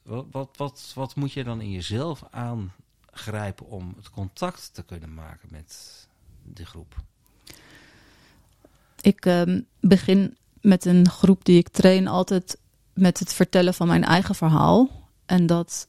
[0.04, 5.14] wat, wat, wat, wat moet je dan in jezelf aangrijpen om het contact te kunnen
[5.14, 6.08] maken met
[6.44, 6.96] de groep?
[9.02, 12.58] Ik ehm, begin met een groep die ik train altijd
[12.94, 14.90] met het vertellen van mijn eigen verhaal.
[15.26, 15.88] En dat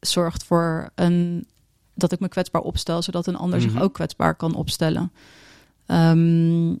[0.00, 1.46] zorgt voor een,
[1.94, 3.68] dat ik me kwetsbaar opstel, zodat een ander Mhm.
[3.70, 5.12] zich ook kwetsbaar kan opstellen.
[5.86, 6.74] Ehm,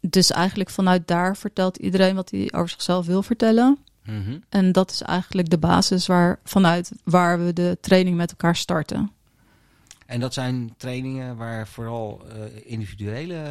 [0.00, 3.78] dus eigenlijk vanuit daar vertelt iedereen wat hij over zichzelf wil vertellen.
[4.04, 4.38] Mhm.
[4.48, 9.10] En dat is eigenlijk de basis waar, vanuit waar we de training met elkaar starten.
[10.06, 13.42] En dat zijn trainingen waar vooral eh, individuele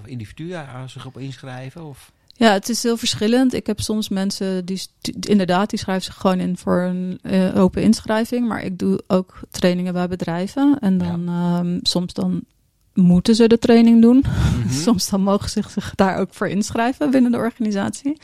[0.00, 1.84] of individuen zich op inschrijven?
[1.84, 2.12] Of?
[2.26, 3.54] Ja, het is heel verschillend.
[3.54, 4.82] Ik heb soms mensen die
[5.20, 8.48] inderdaad, die schrijven zich gewoon in voor een eh, open inschrijving.
[8.48, 10.78] Maar ik doe ook trainingen bij bedrijven.
[10.80, 12.44] En dan ehm, soms dan
[12.94, 14.16] moeten ze de training doen.
[14.26, 14.72] Mhm.
[14.84, 18.20] Soms dan mogen ze zich daar ook voor inschrijven binnen de organisatie.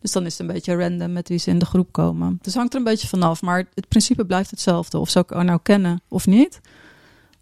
[0.00, 2.38] Dus dan is het een beetje random met wie ze in de groep komen.
[2.42, 3.42] Dus hangt er een beetje vanaf.
[3.42, 4.98] Maar het principe blijft hetzelfde.
[4.98, 6.60] Of ze elkaar nou kennen of niet.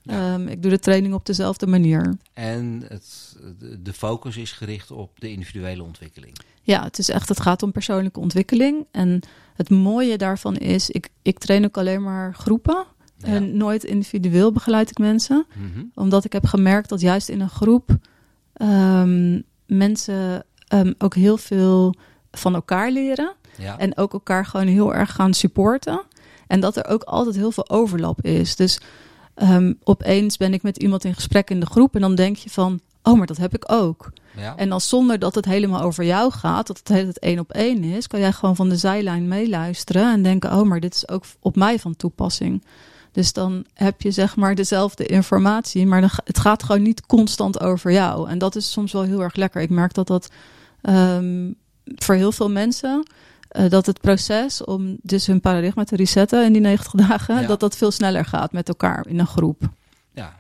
[0.03, 0.33] Ja.
[0.35, 2.17] Ehm, ik doe de training op dezelfde manier.
[2.35, 6.37] En het, de- de focus is gericht op de individuele ontwikkeling.
[6.63, 8.87] Ja, het is echt, het gaat om persoonlijke ontwikkeling.
[8.91, 9.21] En
[9.55, 12.85] het mooie daarvan is, ik, ik train ook alleen maar groepen.
[13.23, 13.29] Ja.
[13.29, 15.47] En nooit individueel begeleid ik mensen.
[15.55, 15.85] Mhm.
[15.95, 17.97] Omdat ik heb gemerkt dat juist in een groep
[18.53, 21.95] ehm, mensen ehm, ook heel veel
[22.31, 23.33] van elkaar leren.
[23.57, 23.79] ja.
[23.79, 26.03] En ook elkaar gewoon heel erg gaan supporten.
[26.47, 28.57] En dat er ook altijd heel veel overlap is.
[28.57, 28.81] Dus
[29.35, 31.95] ehm, opeens ben ik met iemand in gesprek in de groep.
[31.95, 34.13] En dan denk je van, oh, maar dat heb ik ook.
[34.37, 34.57] ja.
[34.57, 37.53] En dan zonder dat het helemaal over jou gaat, dat het hele tijd één op
[37.53, 41.09] één is, kan jij gewoon van de zijlijn meeluisteren en denken: oh, maar dit is
[41.09, 42.63] ook op mij van toepassing.
[43.13, 47.61] Dus dan heb je zeg maar dezelfde informatie, maar dan, het gaat gewoon niet constant
[47.61, 48.29] over jou.
[48.29, 49.61] En dat is soms wel heel erg lekker.
[49.63, 50.31] Ik merk dat dat
[50.83, 51.53] ehm,
[51.85, 53.07] voor heel veel mensen,
[53.49, 57.47] eh, dat het proces om dus hun paradigma te resetten in die 90 dagen, Ja.
[57.47, 59.63] dat dat veel sneller gaat met elkaar in een groep.
[60.15, 60.39] ja.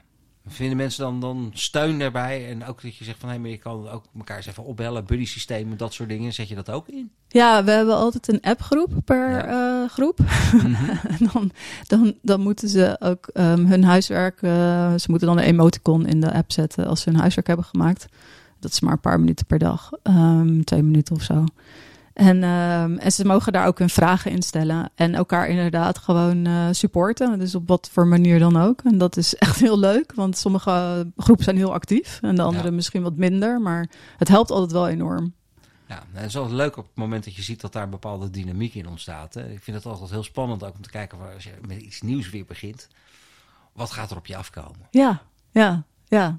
[0.50, 2.48] Vinden mensen dan, dan steun daarbij?
[2.48, 5.04] En ook dat je zegt van hé, maar je kan ook elkaar eens even opbellen,
[5.04, 6.32] buddy systemen, dat soort dingen.
[6.32, 7.10] Zet je dat ook in?
[7.28, 9.82] Ja, we hebben altijd een appgroep per Ja.
[9.82, 10.18] eh, groep.
[11.18, 11.50] en dan,
[11.86, 14.42] dan, dan moeten ze ook ehm, hun huiswerk.
[14.42, 14.50] eh,
[14.96, 18.06] ze moeten dan een emoticon in de app zetten als ze hun huiswerk hebben gemaakt.
[18.60, 21.44] Dat is maar een paar minuten per dag, ehm, twee minuten of zo.
[22.12, 24.90] En, ehm, en ze mogen daar ook hun vragen in stellen.
[24.94, 27.38] En elkaar inderdaad gewoon eh, supporten.
[27.38, 28.80] Dus op wat voor manier dan ook.
[28.84, 30.12] En dat is echt heel leuk.
[30.14, 32.18] Want sommige groepen zijn heel actief.
[32.22, 32.70] En de andere Ja.
[32.74, 33.60] misschien wat minder.
[33.60, 35.34] Maar het helpt altijd wel enorm.
[35.88, 37.90] Ja, nou, het is altijd leuk op het moment dat je ziet dat daar een
[37.90, 39.34] bepaalde dynamiek in ontstaat.
[39.34, 39.48] Hè.
[39.52, 42.00] Ik vind het altijd heel spannend ook om te kijken waar, als je met iets
[42.00, 42.88] nieuws weer begint.
[43.72, 44.86] Wat gaat er op je afkomen?
[44.90, 46.38] Ja, ja, ja.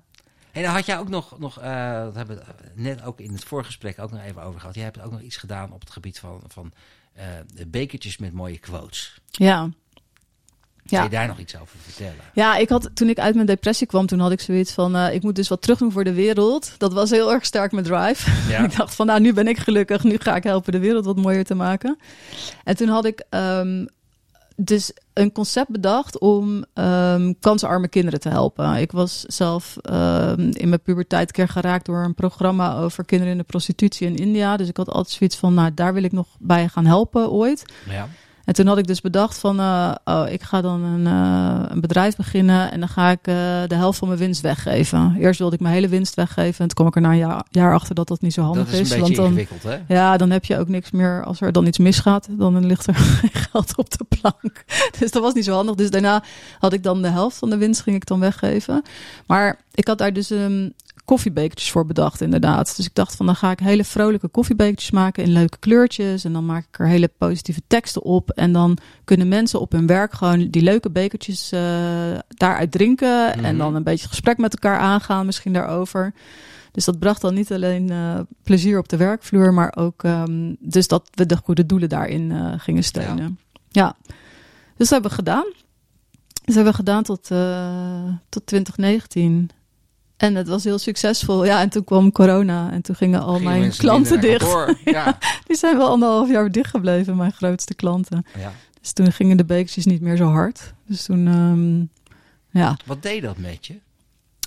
[0.52, 2.44] En dan had jij ook nog, nog eh, dat hebben we
[2.82, 4.76] net ook in het voorgesprek ook nog even over gehad.
[4.76, 6.72] Jij hebt ook nog iets gedaan op het gebied van, van
[7.54, 9.20] de bekertjes met mooie quotes.
[9.32, 9.70] Ja.
[10.86, 11.04] Kun Ja.
[11.04, 12.16] je daar nog iets over vertellen?
[12.34, 15.14] Ja, ik had, toen ik uit mijn depressie kwam, toen had ik zoiets van, eh,
[15.14, 16.76] ik moet dus wat terugdoen voor de wereld.
[16.78, 18.50] Dat was heel erg sterk mijn drive.
[18.50, 18.64] Ja.
[18.66, 21.16] ik dacht van, nou, nu ben ik gelukkig, nu ga ik helpen de wereld wat
[21.18, 21.98] mooier te maken.
[22.64, 23.86] En toen had ik ehm,
[24.56, 28.76] dus een concept bedacht om ehm kansarme kinderen te helpen.
[28.76, 33.40] Ik was zelf ehm, in mijn puberteit keer geraakt door een programma over kinderen in
[33.40, 34.58] de prostitutie in India.
[34.58, 37.66] Dus ik had altijd zoiets van, nou, daar wil ik nog bij gaan helpen ooit.
[37.90, 38.08] Ja.
[38.52, 41.82] En toen had ik dus bedacht van, eh, oh, ik ga dan een, eh, een
[41.82, 43.36] bedrijf beginnen en dan ga ik eh,
[43.68, 45.16] de helft van mijn winst weggeven.
[45.20, 47.46] Eerst wilde ik mijn hele winst weggeven en toen kwam ik er na een jaar,
[47.50, 49.78] jaar achter dat dat niet zo handig Dat is een want beetje dan, ingewikkeld, hè?
[49.88, 51.24] ja, dan heb je ook niks meer.
[51.24, 54.64] Als er dan iets misgaat, dan ligt er geen geld op de plank.
[55.00, 55.76] Dus dat was niet zo handig.
[55.76, 56.24] Dus daarna
[56.60, 58.84] had ik dan de helft van de winst ging ik dan weggeven.
[59.26, 60.74] Maar ik had daar dus een
[61.12, 62.76] koffiebekertjes voor bedacht, inderdaad.
[62.76, 66.24] Dus ik dacht van, dan ga ik hele vrolijke koffiebekertjes maken in leuke kleurtjes.
[66.24, 68.30] En dan maak ik er hele positieve teksten op.
[68.30, 71.62] En dan kunnen mensen op hun werk gewoon die leuke bekertjes eh,
[72.28, 73.30] daaruit drinken.
[73.36, 73.46] Mhm.
[73.46, 76.14] En dan een beetje gesprek met elkaar aangaan, misschien daarover.
[76.72, 80.88] Dus dat bracht dan niet alleen eh, plezier op de werkvloer, maar ook ehm, dus
[80.88, 83.40] dat we de goede doelen daarin eh, gingen steunen.
[83.70, 83.96] Ja.
[84.06, 84.16] dus
[84.78, 85.46] dat hebben we gedaan.
[86.44, 87.28] Dat hebben we gedaan tot,
[88.30, 89.50] tot 2019.
[90.22, 91.46] En het was heel succesvol.
[91.46, 94.56] Ja, en toen kwam corona en toen gingen al mijn klanten dicht.
[94.86, 95.18] Ja.
[95.48, 98.26] Die zijn wel anderhalf jaar dicht gebleven, mijn grootste klanten.
[98.38, 98.52] ja.
[98.82, 100.74] Dus toen gingen de bekertjes niet meer zo hard.
[100.86, 102.78] Dus toen, ehm, ja.
[102.86, 103.80] Wat deed dat met je?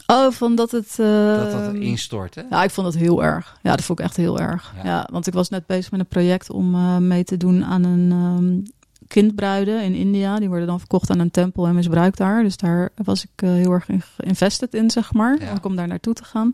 [0.07, 0.97] Oh, van dat het...
[1.01, 2.43] Uh, dat dat instort, hè?
[2.51, 3.59] Ja, ik vond het heel erg.
[3.63, 4.75] Ja, dat vond ik echt heel erg.
[4.85, 7.85] Ja, want ik was net bezig met een project om uh, mee te doen aan
[7.85, 8.63] een um,
[9.09, 10.39] kindbruiden in India.
[10.39, 12.43] Die worden dan verkocht aan een tempel en misbruikt daar.
[12.43, 15.37] Dus daar was ik uh, heel erg in geïnvested in, zeg maar.
[15.41, 15.53] Ja.
[15.53, 16.53] Ook om daar naartoe te gaan.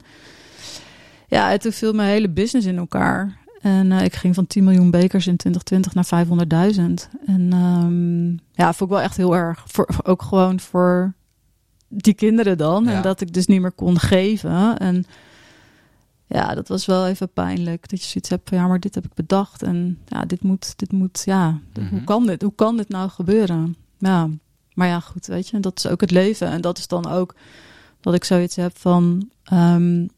[1.27, 3.39] Ja, en toen viel mijn hele business in elkaar.
[3.61, 6.27] En uh, ik ging van 10 miljoen bekers in 2020 naar
[6.75, 7.19] 500.000.
[7.27, 9.65] En um, ja, vond ik wel echt heel erg.
[9.67, 11.15] Voor, ook gewoon voor
[11.89, 12.85] die kinderen dan.
[12.85, 12.91] Ja.
[12.91, 14.79] En dat ik dus niet meer kon geven.
[14.79, 15.05] En
[16.33, 17.89] ja, dat was wel even pijnlijk.
[17.89, 19.63] Dat je zoiets hebt van ja, maar dit heb ik bedacht.
[19.63, 21.89] En ja, dit moet, dit moet, ja, mm -hmm.
[21.89, 22.43] hoe kan dit?
[22.43, 23.77] Hoe kan dit nou gebeuren?
[23.99, 24.29] Ja,
[24.75, 26.49] maar ja, goed, weet je, dat is ook het leven.
[26.49, 27.35] En dat is dan ook
[28.01, 29.31] dat ik zoiets heb van.
[29.53, 30.09] Um,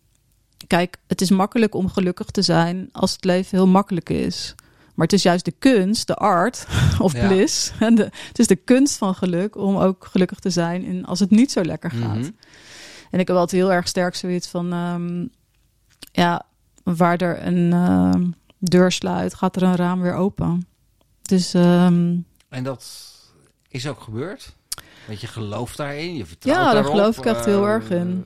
[0.67, 4.55] kijk, het is makkelijk om gelukkig te zijn als het leven heel makkelijk is.
[4.95, 6.67] Maar het is juist de kunst, de art
[6.99, 7.27] of ja.
[7.27, 7.73] bliss.
[7.79, 11.21] En de, het is de kunst van geluk om ook gelukkig te zijn in, als
[11.21, 12.17] het niet zo lekker gaat.
[12.17, 12.37] Mm -hmm.
[13.11, 15.31] En ik heb altijd heel erg sterk zoiets van, um,
[16.13, 16.43] ja,
[16.83, 20.67] waar er een uh, deur sluit, gaat er een raam weer open.
[21.23, 23.11] Dus, um, en dat
[23.69, 24.55] is ook gebeurd?
[25.07, 27.91] Want je gelooft daarin, je vertrouwt Ja, daar daarop, geloof ik echt heel uh, erg
[27.91, 28.25] in.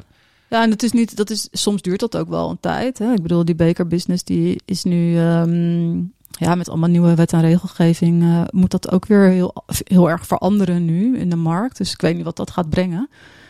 [0.48, 2.98] Ja, en het is niet, dat is, soms duurt dat ook wel een tijd.
[2.98, 3.12] Hè?
[3.12, 8.22] Ik bedoel, die bekerbusiness die is nu, um, ja, met allemaal nieuwe wet en regelgeving,
[8.22, 11.76] uh, moet dat ook weer heel, heel erg veranderen nu in de markt.
[11.76, 13.08] Dus ik weet niet wat dat gaat brengen.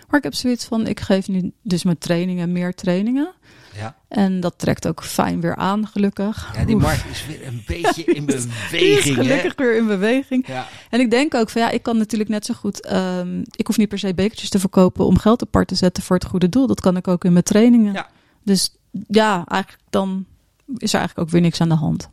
[0.08, 3.32] Maar ik heb zoiets van, ik geef nu dus met trainingen meer trainingen.
[3.76, 3.96] Ja.
[4.08, 6.50] En dat trekt ook fijn weer aan, gelukkig.
[6.56, 8.26] Ja, die markt is weer een beetje in
[8.70, 9.14] beweging.
[9.16, 9.64] gelukkig hè?
[9.64, 10.46] weer in beweging.
[10.46, 10.66] Ja.
[10.90, 12.92] En ik denk ook van ja, ik kan natuurlijk net zo goed.
[12.92, 16.16] Um, ik hoef niet per se bekertjes te verkopen om geld apart te zetten voor
[16.16, 16.66] het goede doel.
[16.66, 17.92] Dat kan ik ook in mijn trainingen.
[17.92, 18.08] Ja.
[18.44, 18.76] Dus
[19.08, 20.26] ja, eigenlijk dan
[20.76, 22.08] is er eigenlijk ook weer niks aan de hand.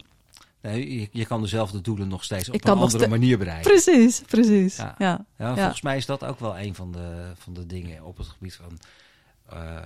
[0.62, 3.72] Nee, je, je kan dezelfde doelen nog steeds op Ik een andere manier bereiken.
[3.72, 4.76] Precies, precies.
[4.78, 4.96] Ja.
[4.98, 5.26] Ja.
[5.38, 5.56] Ja, Ja.
[5.56, 8.56] volgens mij is dat ook wel een van de, van de dingen op het gebied
[8.56, 8.80] van...
[9.50, 9.78] eh,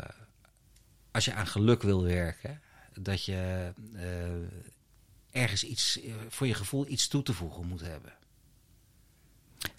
[1.17, 2.61] als je aan geluk wil werken,
[2.99, 8.13] dat je eh, ergens iets, eh, voor je gevoel iets toe te voegen moet hebben.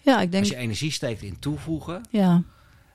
[0.01, 0.43] Ja, ik denk.
[0.43, 2.41] Als je energie steekt in toevoegen, Ja,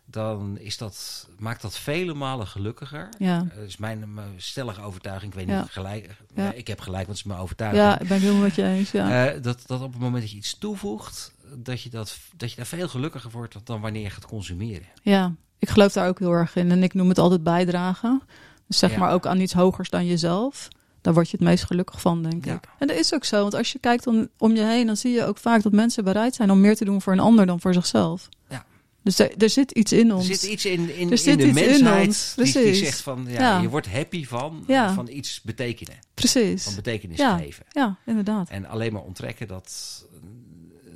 [0.05, 3.09] dan is dat, maakt dat vele malen gelukkiger.
[3.19, 3.39] ja.
[3.55, 5.33] Dat is mijn, mijn stellige overtuiging.
[5.33, 5.53] Ik weet Ja.
[5.55, 6.07] niet of ik gelijk.
[6.35, 6.43] Ja.
[6.49, 7.85] nee, ik heb gelijk, want het is mijn overtuiging.
[7.85, 8.91] ja, ik ben helemaal met je eens.
[8.91, 9.27] Ja.
[9.33, 12.57] Eh, dat, dat op het moment dat je iets toevoegt, dat je, dat, dat je
[12.57, 14.87] daar veel gelukkiger wordt dan wanneer je gaat consumeren.
[15.03, 16.71] ja, ik geloof daar ook heel erg in.
[16.71, 18.23] En ik noem het altijd bijdragen.
[18.67, 18.99] Dus zeg Ja.
[18.99, 20.69] maar ook aan iets hogers dan jezelf.
[21.01, 22.55] Daar word je het meest gelukkig van, denk Ja.
[22.55, 22.65] ik.
[22.79, 23.41] En dat is ook zo.
[23.41, 26.05] Want als je kijkt om, om je heen, dan zie je ook vaak dat mensen
[26.05, 28.29] bereid zijn om meer te doen voor een ander dan voor zichzelf.
[28.49, 28.65] Ja.
[29.03, 30.27] Dus er, er zit iets in Er ons.
[30.27, 33.41] zit iets in, in, Er in de iets in mensheid ons, die, zegt van, ja,
[33.41, 33.61] Ja.
[33.61, 34.65] je wordt happy van,
[34.95, 35.95] van iets betekenen.
[36.15, 36.65] Precies.
[36.65, 37.65] Van betekenis geven.
[37.71, 38.49] Ja, inderdaad.
[38.49, 40.05] En alleen maar onttrekken, dat,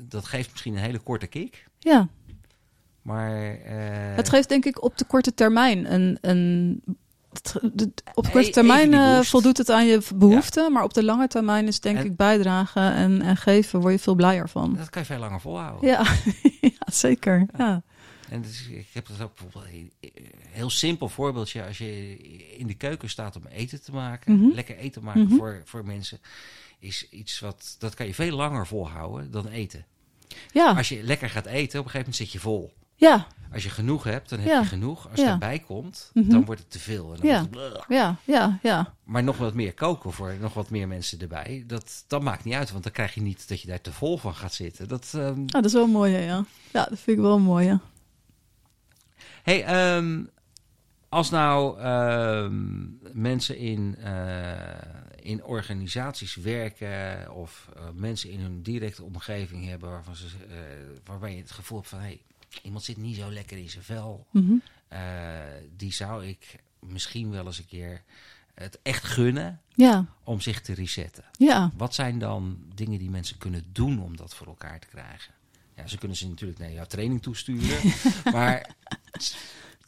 [0.09, 1.67] dat geeft misschien een hele korte kick.
[1.79, 2.09] Ja.
[3.09, 6.19] Maar eh, Het geeft denk ik op de korte termijn een.
[6.21, 6.83] een
[8.15, 11.67] op de korte termijn eh, voldoet het aan je behoeften, maar op de lange termijn
[11.67, 14.75] is denk En- ik bijdragen en, en geven, word je veel blijer van.
[14.77, 15.89] dat kan je veel langer volhouden.
[15.91, 16.03] Ja,
[16.61, 17.47] ja zeker.
[17.59, 17.83] Ja.
[18.31, 19.93] En dus, ik heb dat ook bijvoorbeeld een
[20.51, 21.65] heel simpel voorbeeldje.
[21.67, 22.17] Als je
[22.59, 24.55] in de keuken staat om eten te maken, Mhm.
[24.55, 25.35] lekker eten maken Mhm.
[25.37, 26.19] voor, voor mensen,
[26.79, 29.85] is iets wat dat kan je veel langer volhouden dan eten.
[30.53, 30.73] Ja.
[30.77, 32.73] Als je lekker gaat eten, op een gegeven moment zit je vol.
[32.99, 34.61] ja, Als je genoeg hebt, dan heb Ja.
[34.61, 35.11] je genoeg.
[35.11, 35.33] Als Ja.
[35.33, 36.31] erbij komt, Mhm.
[36.31, 37.13] dan wordt het te veel.
[37.15, 37.41] En dan Ja.
[37.51, 38.95] het ja, ja, ja.
[39.05, 42.55] Maar nog wat meer koken voor nog wat meer mensen erbij, dat, dat maakt niet
[42.55, 42.71] uit.
[42.71, 44.89] Want dan krijg je niet dat je daar te vol van gaat zitten.
[44.89, 46.45] Dat, ehm, Ah, dat is wel mooi, hè, ja.
[46.73, 47.81] Ja, dat vind ik wel mooi, ja.
[49.43, 50.25] Hey, ehm,
[51.09, 52.77] als nou ehm,
[53.13, 54.61] mensen in, eh,
[55.23, 60.57] in organisaties werken of eh, mensen in hun directe omgeving hebben waarvan ze, eh,
[61.05, 62.21] waarbij je het gevoel hebt van hey,
[62.63, 64.53] iemand zit niet zo lekker in zijn vel, Mhm.
[64.89, 65.01] eh,
[65.77, 68.03] die zou ik misschien wel eens een keer
[68.55, 71.25] het echt gunnen Ja, om zich te resetten.
[71.39, 71.71] ja.
[71.77, 75.35] Wat zijn dan dingen die mensen kunnen doen om dat voor elkaar te krijgen?
[75.77, 77.93] Ja, ze kunnen ze natuurlijk naar jouw training toesturen,
[78.35, 78.71] maar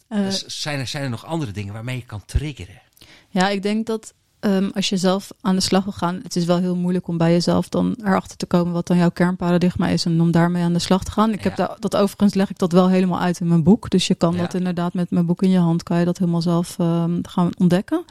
[0.09, 2.83] Eh, zijn, er, zijn er nog andere dingen waarmee je kan triggeren?
[3.29, 6.45] Ja, ik denk dat ehm, als je zelf aan de slag wil gaan, het is
[6.45, 10.05] wel heel moeilijk om bij jezelf dan erachter te komen wat dan jouw kernparadigma is
[10.05, 11.33] en om daarmee aan de slag te gaan.
[11.33, 11.67] Ik heb Ja.
[11.67, 13.91] daar, dat overigens leg ik dat wel helemaal uit in mijn boek.
[13.91, 14.39] Dus je kan Ja.
[14.39, 17.51] dat inderdaad met mijn boek in je hand, kan je dat helemaal zelf ehm, gaan
[17.59, 18.05] ontdekken.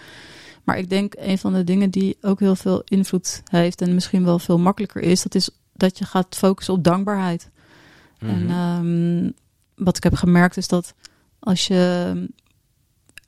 [0.63, 4.23] Maar ik denk een van de dingen die ook heel veel invloed heeft en misschien
[4.23, 7.49] wel veel makkelijker is, dat is dat je gaat focussen op dankbaarheid.
[8.19, 8.49] En Mhm.
[8.51, 9.31] ehm,
[9.75, 10.93] wat ik heb gemerkt is dat
[11.39, 12.13] als je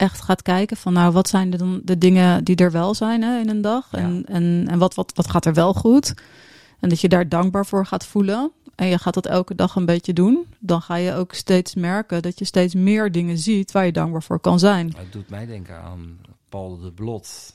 [0.01, 3.21] echt gaat kijken van nou wat zijn er dan de dingen die er wel zijn
[3.21, 3.97] hè, in een dag Ja.
[3.97, 6.13] en, en, en wat, wat, wat gaat er wel goed
[6.79, 9.85] en dat je daar dankbaar voor gaat voelen en je gaat dat elke dag een
[9.85, 13.85] beetje doen, dan ga je ook steeds merken dat je steeds meer dingen ziet waar
[13.85, 14.93] je dankbaar voor kan zijn.
[14.97, 17.53] Het doet mij denken aan Paul de Blot.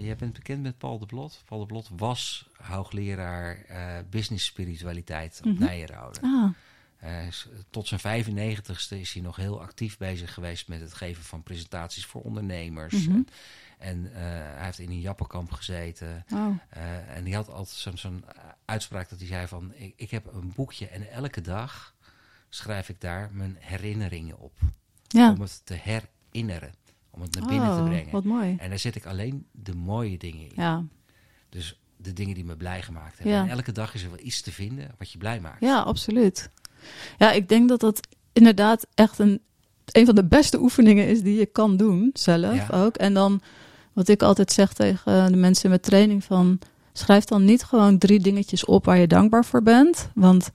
[0.00, 1.42] Jij bent bekend met Paul de Blot.
[1.46, 3.76] Paul de Blot was hoogleraar uh,
[4.10, 6.18] business spiritualiteit op mm Nijenrode.
[6.22, 6.50] Ah.
[7.04, 7.10] Uh,
[7.70, 12.06] tot zijn 95ste is hij nog heel actief bezig geweest met het geven van presentaties
[12.06, 13.06] voor ondernemers.
[13.06, 13.16] Mhm.
[13.16, 13.26] En,
[13.78, 16.24] en uh, hij heeft in een jappenkamp gezeten.
[16.28, 16.56] Wow.
[16.76, 18.24] Uh, en die had altijd zo'n
[18.64, 19.72] uitspraak dat hij zei van...
[19.74, 21.94] Ik, ik, heb een boekje en elke dag
[22.48, 24.52] schrijf ik daar mijn herinneringen op.
[25.06, 25.32] Ja.
[25.32, 26.72] Om het te herinneren.
[27.10, 28.12] Om het naar binnen te Oh, brengen.
[28.12, 28.56] Wat mooi.
[28.58, 30.52] En daar zet ik alleen de mooie dingen in.
[30.54, 30.84] Ja.
[31.48, 33.34] Dus de dingen die me blij gemaakt hebben.
[33.34, 33.42] Ja.
[33.42, 35.60] En elke dag is er wel iets te vinden wat je blij maakt.
[35.60, 36.50] ja, absoluut.
[37.18, 38.00] Ja, ik denk dat dat
[38.32, 39.40] inderdaad echt een,
[39.92, 42.66] een van de beste oefeningen is die je kan doen zelf Ja.
[42.72, 42.96] ook.
[42.96, 43.40] En dan,
[43.92, 46.58] wat ik altijd zeg tegen de mensen met training van...
[46.92, 50.08] schrijf dan niet gewoon drie dingetjes op waar je dankbaar voor bent.
[50.14, 50.50] Want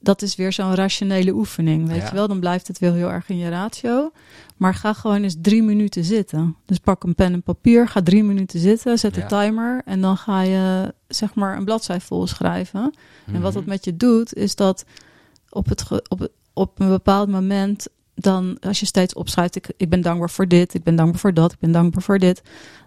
[0.00, 2.08] dat is weer zo'n rationele oefening, weet Ja.
[2.08, 2.28] je wel.
[2.28, 4.10] Dan blijft het wel heel erg in je ratio.
[4.56, 6.56] Maar ga gewoon eens drie minuten zitten.
[6.66, 9.26] Dus pak een pen en papier, ga drie minuten zitten, zet de Ja.
[9.26, 9.82] timer...
[9.84, 12.94] en dan ga je zeg maar een bladzij vol schrijven.
[13.32, 13.70] En wat dat Mhm.
[13.70, 14.84] met je doet, is dat
[15.50, 20.00] op, het op, op een bepaald moment, dan als je steeds opschrijft, ik, ik ben
[20.00, 22.42] dankbaar voor dit, ik ben dankbaar voor dat, ik ben dankbaar voor dit.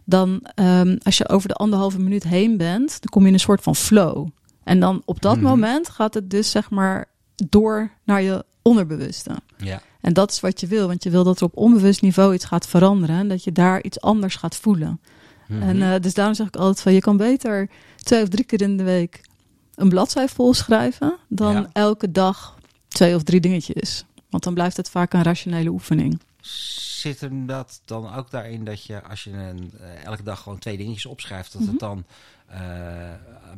[0.05, 3.39] Dan ehm, als je over de anderhalve minuut heen bent, dan kom je in een
[3.39, 4.27] soort van flow.
[4.63, 5.45] En dan op dat Mhm.
[5.45, 7.05] moment gaat het dus zeg maar
[7.49, 9.31] door naar je onderbewuste.
[9.57, 9.81] Ja.
[10.01, 12.45] En dat is wat je wil, want je wil dat er op onbewust niveau iets
[12.45, 15.01] gaat veranderen en dat je daar iets anders gaat voelen.
[15.47, 15.61] Mhm.
[15.61, 18.61] En eh, dus daarom zeg ik altijd van je kan beter twee of drie keer
[18.61, 19.21] in de week
[19.81, 21.69] een bladzij vol schrijven dan Ja.
[21.73, 24.05] elke dag twee of drie dingetjes.
[24.29, 26.19] Want dan blijft het vaak een rationele oefening.
[26.41, 30.59] Zit er dat dan ook daarin dat je als je een, eh, elke dag gewoon
[30.59, 31.71] twee dingetjes opschrijft, dat Mhm.
[31.71, 32.05] het dan
[32.47, 32.59] eh,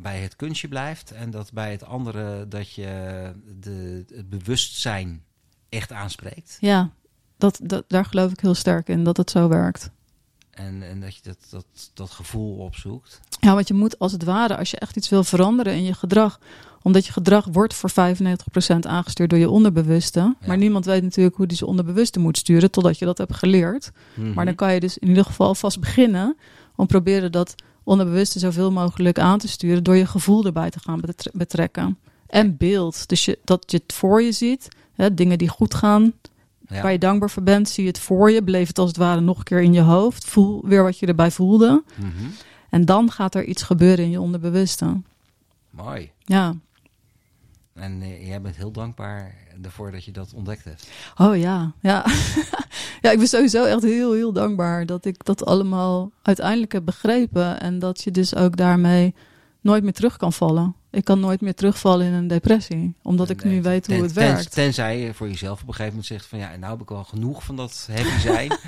[0.00, 5.22] bij het kunstje blijft en dat bij het andere dat je de, het bewustzijn
[5.68, 6.56] echt aanspreekt?
[6.60, 6.90] Ja,
[7.36, 9.90] dat, dat, daar geloof ik heel sterk in dat het zo werkt.
[10.54, 13.20] En, en dat je dat, dat, dat gevoel opzoekt.
[13.40, 15.94] Ja, want je moet als het ware, als je echt iets wil veranderen in je
[15.94, 16.38] gedrag,
[16.82, 17.94] omdat je gedrag wordt voor 95%
[18.80, 20.18] aangestuurd door je onderbewuste.
[20.18, 20.36] Ja.
[20.46, 23.90] Maar niemand weet natuurlijk hoe die zijn onderbewuste moet sturen totdat je dat hebt geleerd.
[24.14, 24.32] Mhm.
[24.32, 26.36] Maar dan kan je dus in ieder geval alvast beginnen
[26.76, 31.00] om proberen dat onderbewuste zoveel mogelijk aan te sturen door je gevoel erbij te gaan
[31.00, 31.98] betre- betrekken.
[32.26, 33.08] En beeld.
[33.08, 36.12] Dus je, dat je het voor je ziet, hè, dingen die goed gaan,
[36.74, 36.82] Ja.
[36.82, 39.20] waar je dankbaar voor bent, zie je het voor je, beleef het als het ware
[39.20, 41.82] nog een keer in je hoofd, voel weer wat je erbij voelde.
[41.94, 42.08] Mhm.
[42.70, 45.00] En dan gaat er iets gebeuren in je onderbewuste.
[45.70, 46.10] Mooi.
[46.18, 46.54] Ja.
[47.74, 50.88] En eh, jij bent heel dankbaar ervoor dat je dat ontdekt hebt.
[51.16, 52.04] Oh ja, ja.
[53.02, 57.60] ja, ik ben sowieso echt heel, heel dankbaar dat ik dat allemaal uiteindelijk heb begrepen.
[57.60, 59.14] En dat je dus ook daarmee
[59.60, 60.74] nooit meer terug kan vallen.
[60.94, 64.14] Ik kan nooit meer terugvallen in een depressie, omdat ik Nee, nu weet hoe het
[64.14, 64.52] ten- werkt.
[64.52, 67.04] Tenzij je voor jezelf op een gegeven moment zegt van ja, nou heb ik al
[67.04, 68.52] genoeg van dat heavy zijn.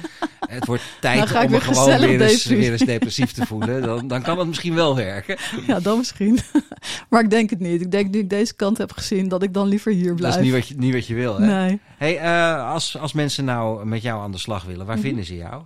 [0.49, 2.59] het wordt tijd om me gewoon weer eens, depressief.
[2.59, 3.83] weer eens depressief te voelen.
[3.83, 5.37] Dan, dan kan het misschien wel werken.
[5.67, 6.39] Ja, dan misschien.
[7.11, 7.81] maar ik denk het niet.
[7.81, 10.35] Ik denk nu ik deze kant heb gezien, dat ik dan liever hier blijf.
[10.35, 11.41] Dat is niet wat je, niet wat je wil.
[11.41, 11.47] Hè?
[11.47, 11.81] Nee.
[11.97, 15.05] Hey, eh, als, als mensen nou met jou aan de slag willen, waar Mhm.
[15.07, 15.63] vinden ze jou?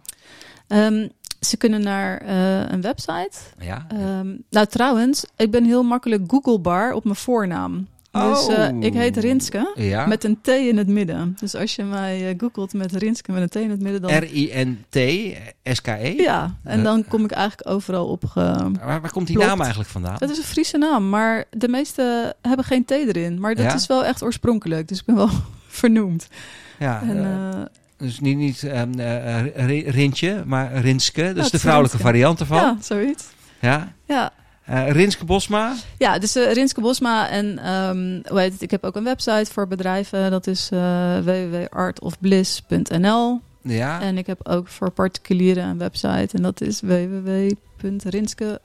[0.68, 1.09] Ehm,
[1.40, 3.31] ze kunnen naar eh, een website.
[3.59, 3.87] Ja?
[3.88, 7.87] Ehm, nou, trouwens, ik ben heel makkelijk Googlebar op mijn voornaam.
[8.12, 8.53] Dus Oh.
[8.59, 9.72] eh, ik heet Rinske.
[9.74, 10.07] ja?
[10.07, 11.37] Met een T in het midden.
[11.40, 14.11] Dus als je mij eh, googelt met Rinske met een T in het midden, dan...
[15.05, 16.12] R-I-N-T-S-K-E?
[16.22, 18.24] Ja, en dan kom ik eigenlijk overal op.
[18.24, 18.40] Ge...
[18.85, 20.16] Waar, waar komt die naam eigenlijk vandaan?
[20.18, 23.40] Het is een Friese naam, maar de meeste hebben geen T erin.
[23.40, 23.74] Maar dat Ja?
[23.74, 25.31] is wel echt oorspronkelijk, dus ik ben wel
[25.68, 26.29] vernoemd.
[26.79, 27.66] Ja, En, eh, eh,
[28.00, 31.32] dus niet, niet ehm, eh, Ri- Rintje, maar Rinske.
[31.32, 32.12] Dat is de vrouwelijke Rinske.
[32.12, 32.56] variant ervan.
[32.58, 33.24] ja, zoiets.
[33.60, 33.92] Ja.
[34.06, 34.30] Ja,
[34.64, 35.72] Eh, Rinske Bosma.
[35.98, 38.62] ja dus eh, Rinske Bosma en ehm, hoe heet het?
[38.62, 40.30] ik heb ook een website voor bedrijven.
[40.30, 43.40] Dat is eh www.artofbliss.nl.
[43.62, 44.00] Ja.
[44.00, 48.60] En ik heb ook voor particulieren een website en dat is www.rinske.club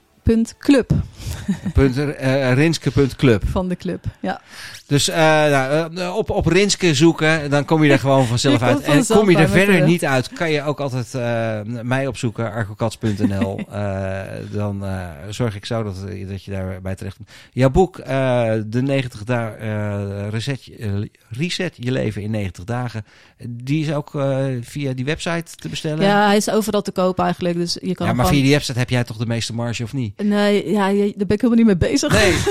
[1.72, 3.42] Punt, eh, Rinske.club.
[3.48, 4.04] van de club.
[4.20, 4.40] Ja,
[4.86, 8.80] Dus eh, nou, eh, op, op Rinske zoeken, dan kom je er gewoon vanzelf uit.
[8.80, 13.60] En kom je er verder niet uit, kan je ook altijd eh, mij opzoeken, argokats.nl.
[13.76, 14.22] Eh,
[14.52, 15.96] dan eh, zorg ik zo dat,
[16.28, 17.30] dat je daarbij terecht komt.
[17.52, 20.88] Jouw boek, eh, De 90 dagen, eh, reset, eh,
[21.28, 23.04] reset je leven in 90 dagen,
[23.48, 26.04] die is ook eh, via die website te bestellen.
[26.04, 27.54] ja hij is overal te koop eigenlijk.
[27.56, 29.92] Dus je kan Ja, maar via die website heb jij toch de meeste marge of
[29.92, 30.15] niet?
[30.16, 32.12] Nee, ja, daar ben ik helemaal niet mee bezig.
[32.12, 32.32] Nee.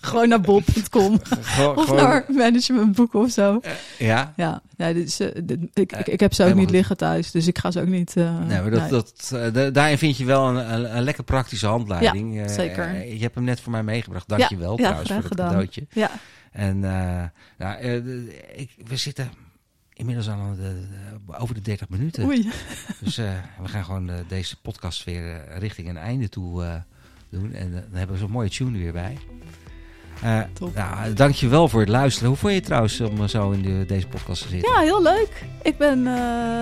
[0.00, 0.40] gewoon naar.
[1.40, 3.60] Gewoon- Of gewoon- naar managementboeken of zo.
[3.98, 4.32] ja.
[4.36, 6.96] Ja, ja dit is, eh, dit- ik, ik, ik heb ze ook helemaal niet liggen
[6.96, 8.16] thuis, dus ik ga ze ook niet...
[8.16, 8.90] eh, Nee, maar dat, nee.
[8.90, 12.34] dat, da- daarin vind je wel een, een, een lekker praktische handleiding.
[12.34, 13.06] Ja, zeker.
[13.06, 14.28] je hebt hem net voor mij meegebracht.
[14.28, 15.86] Dank je wel ja, trouwens voor het cadeautje.
[15.90, 16.10] Ja,
[16.52, 17.80] En nou,
[18.54, 19.30] ik, we zitten
[20.02, 20.72] inmiddels al de,
[21.38, 22.24] over de 30 minuten.
[22.24, 22.50] oei.
[23.00, 23.30] Dus eh,
[23.62, 26.82] we gaan gewoon eh, deze podcast weer eh, richting een einde toe
[27.28, 27.52] doen.
[27.54, 29.18] En dan hebben we zo'n mooie tune weer bij.
[30.52, 30.74] Top.
[30.74, 32.28] nou, dankjewel voor het luisteren.
[32.28, 34.72] Hoe vond je het trouwens om zo in de, deze podcast te zitten?
[34.72, 35.44] Ja, heel leuk.
[35.62, 36.06] Ik ben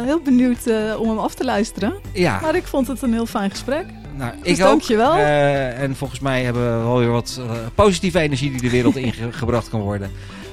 [0.04, 0.66] heel benieuwd
[0.98, 1.94] om hem af te luisteren.
[2.12, 3.86] Ja, Maar ik vond het een heel fijn gesprek.
[4.16, 4.68] nou, Dus ik ook.
[4.70, 5.14] dankjewel.
[5.14, 7.40] Eh, en volgens mij hebben we wel weer wat
[7.74, 10.10] positieve energie die de wereld ingebracht kan worden.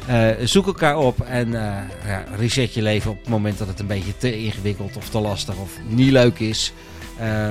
[0.08, 3.80] Eh, zoek elkaar op en eh, ja, reset je leven op het moment dat het
[3.80, 6.74] een beetje te ingewikkeld of te lastig of niet leuk is.
[7.18, 7.50] Eh,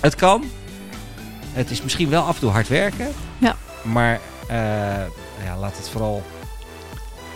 [0.00, 0.44] het kan.
[1.52, 3.08] Het is misschien wel af en toe hard werken.
[3.38, 3.56] Ja.
[3.82, 4.20] Maar
[5.44, 6.22] ja, laat het vooral.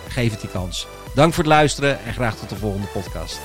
[0.09, 0.87] Geef het die kans.
[1.15, 3.41] Dank voor het luisteren en graag tot de volgende podcast.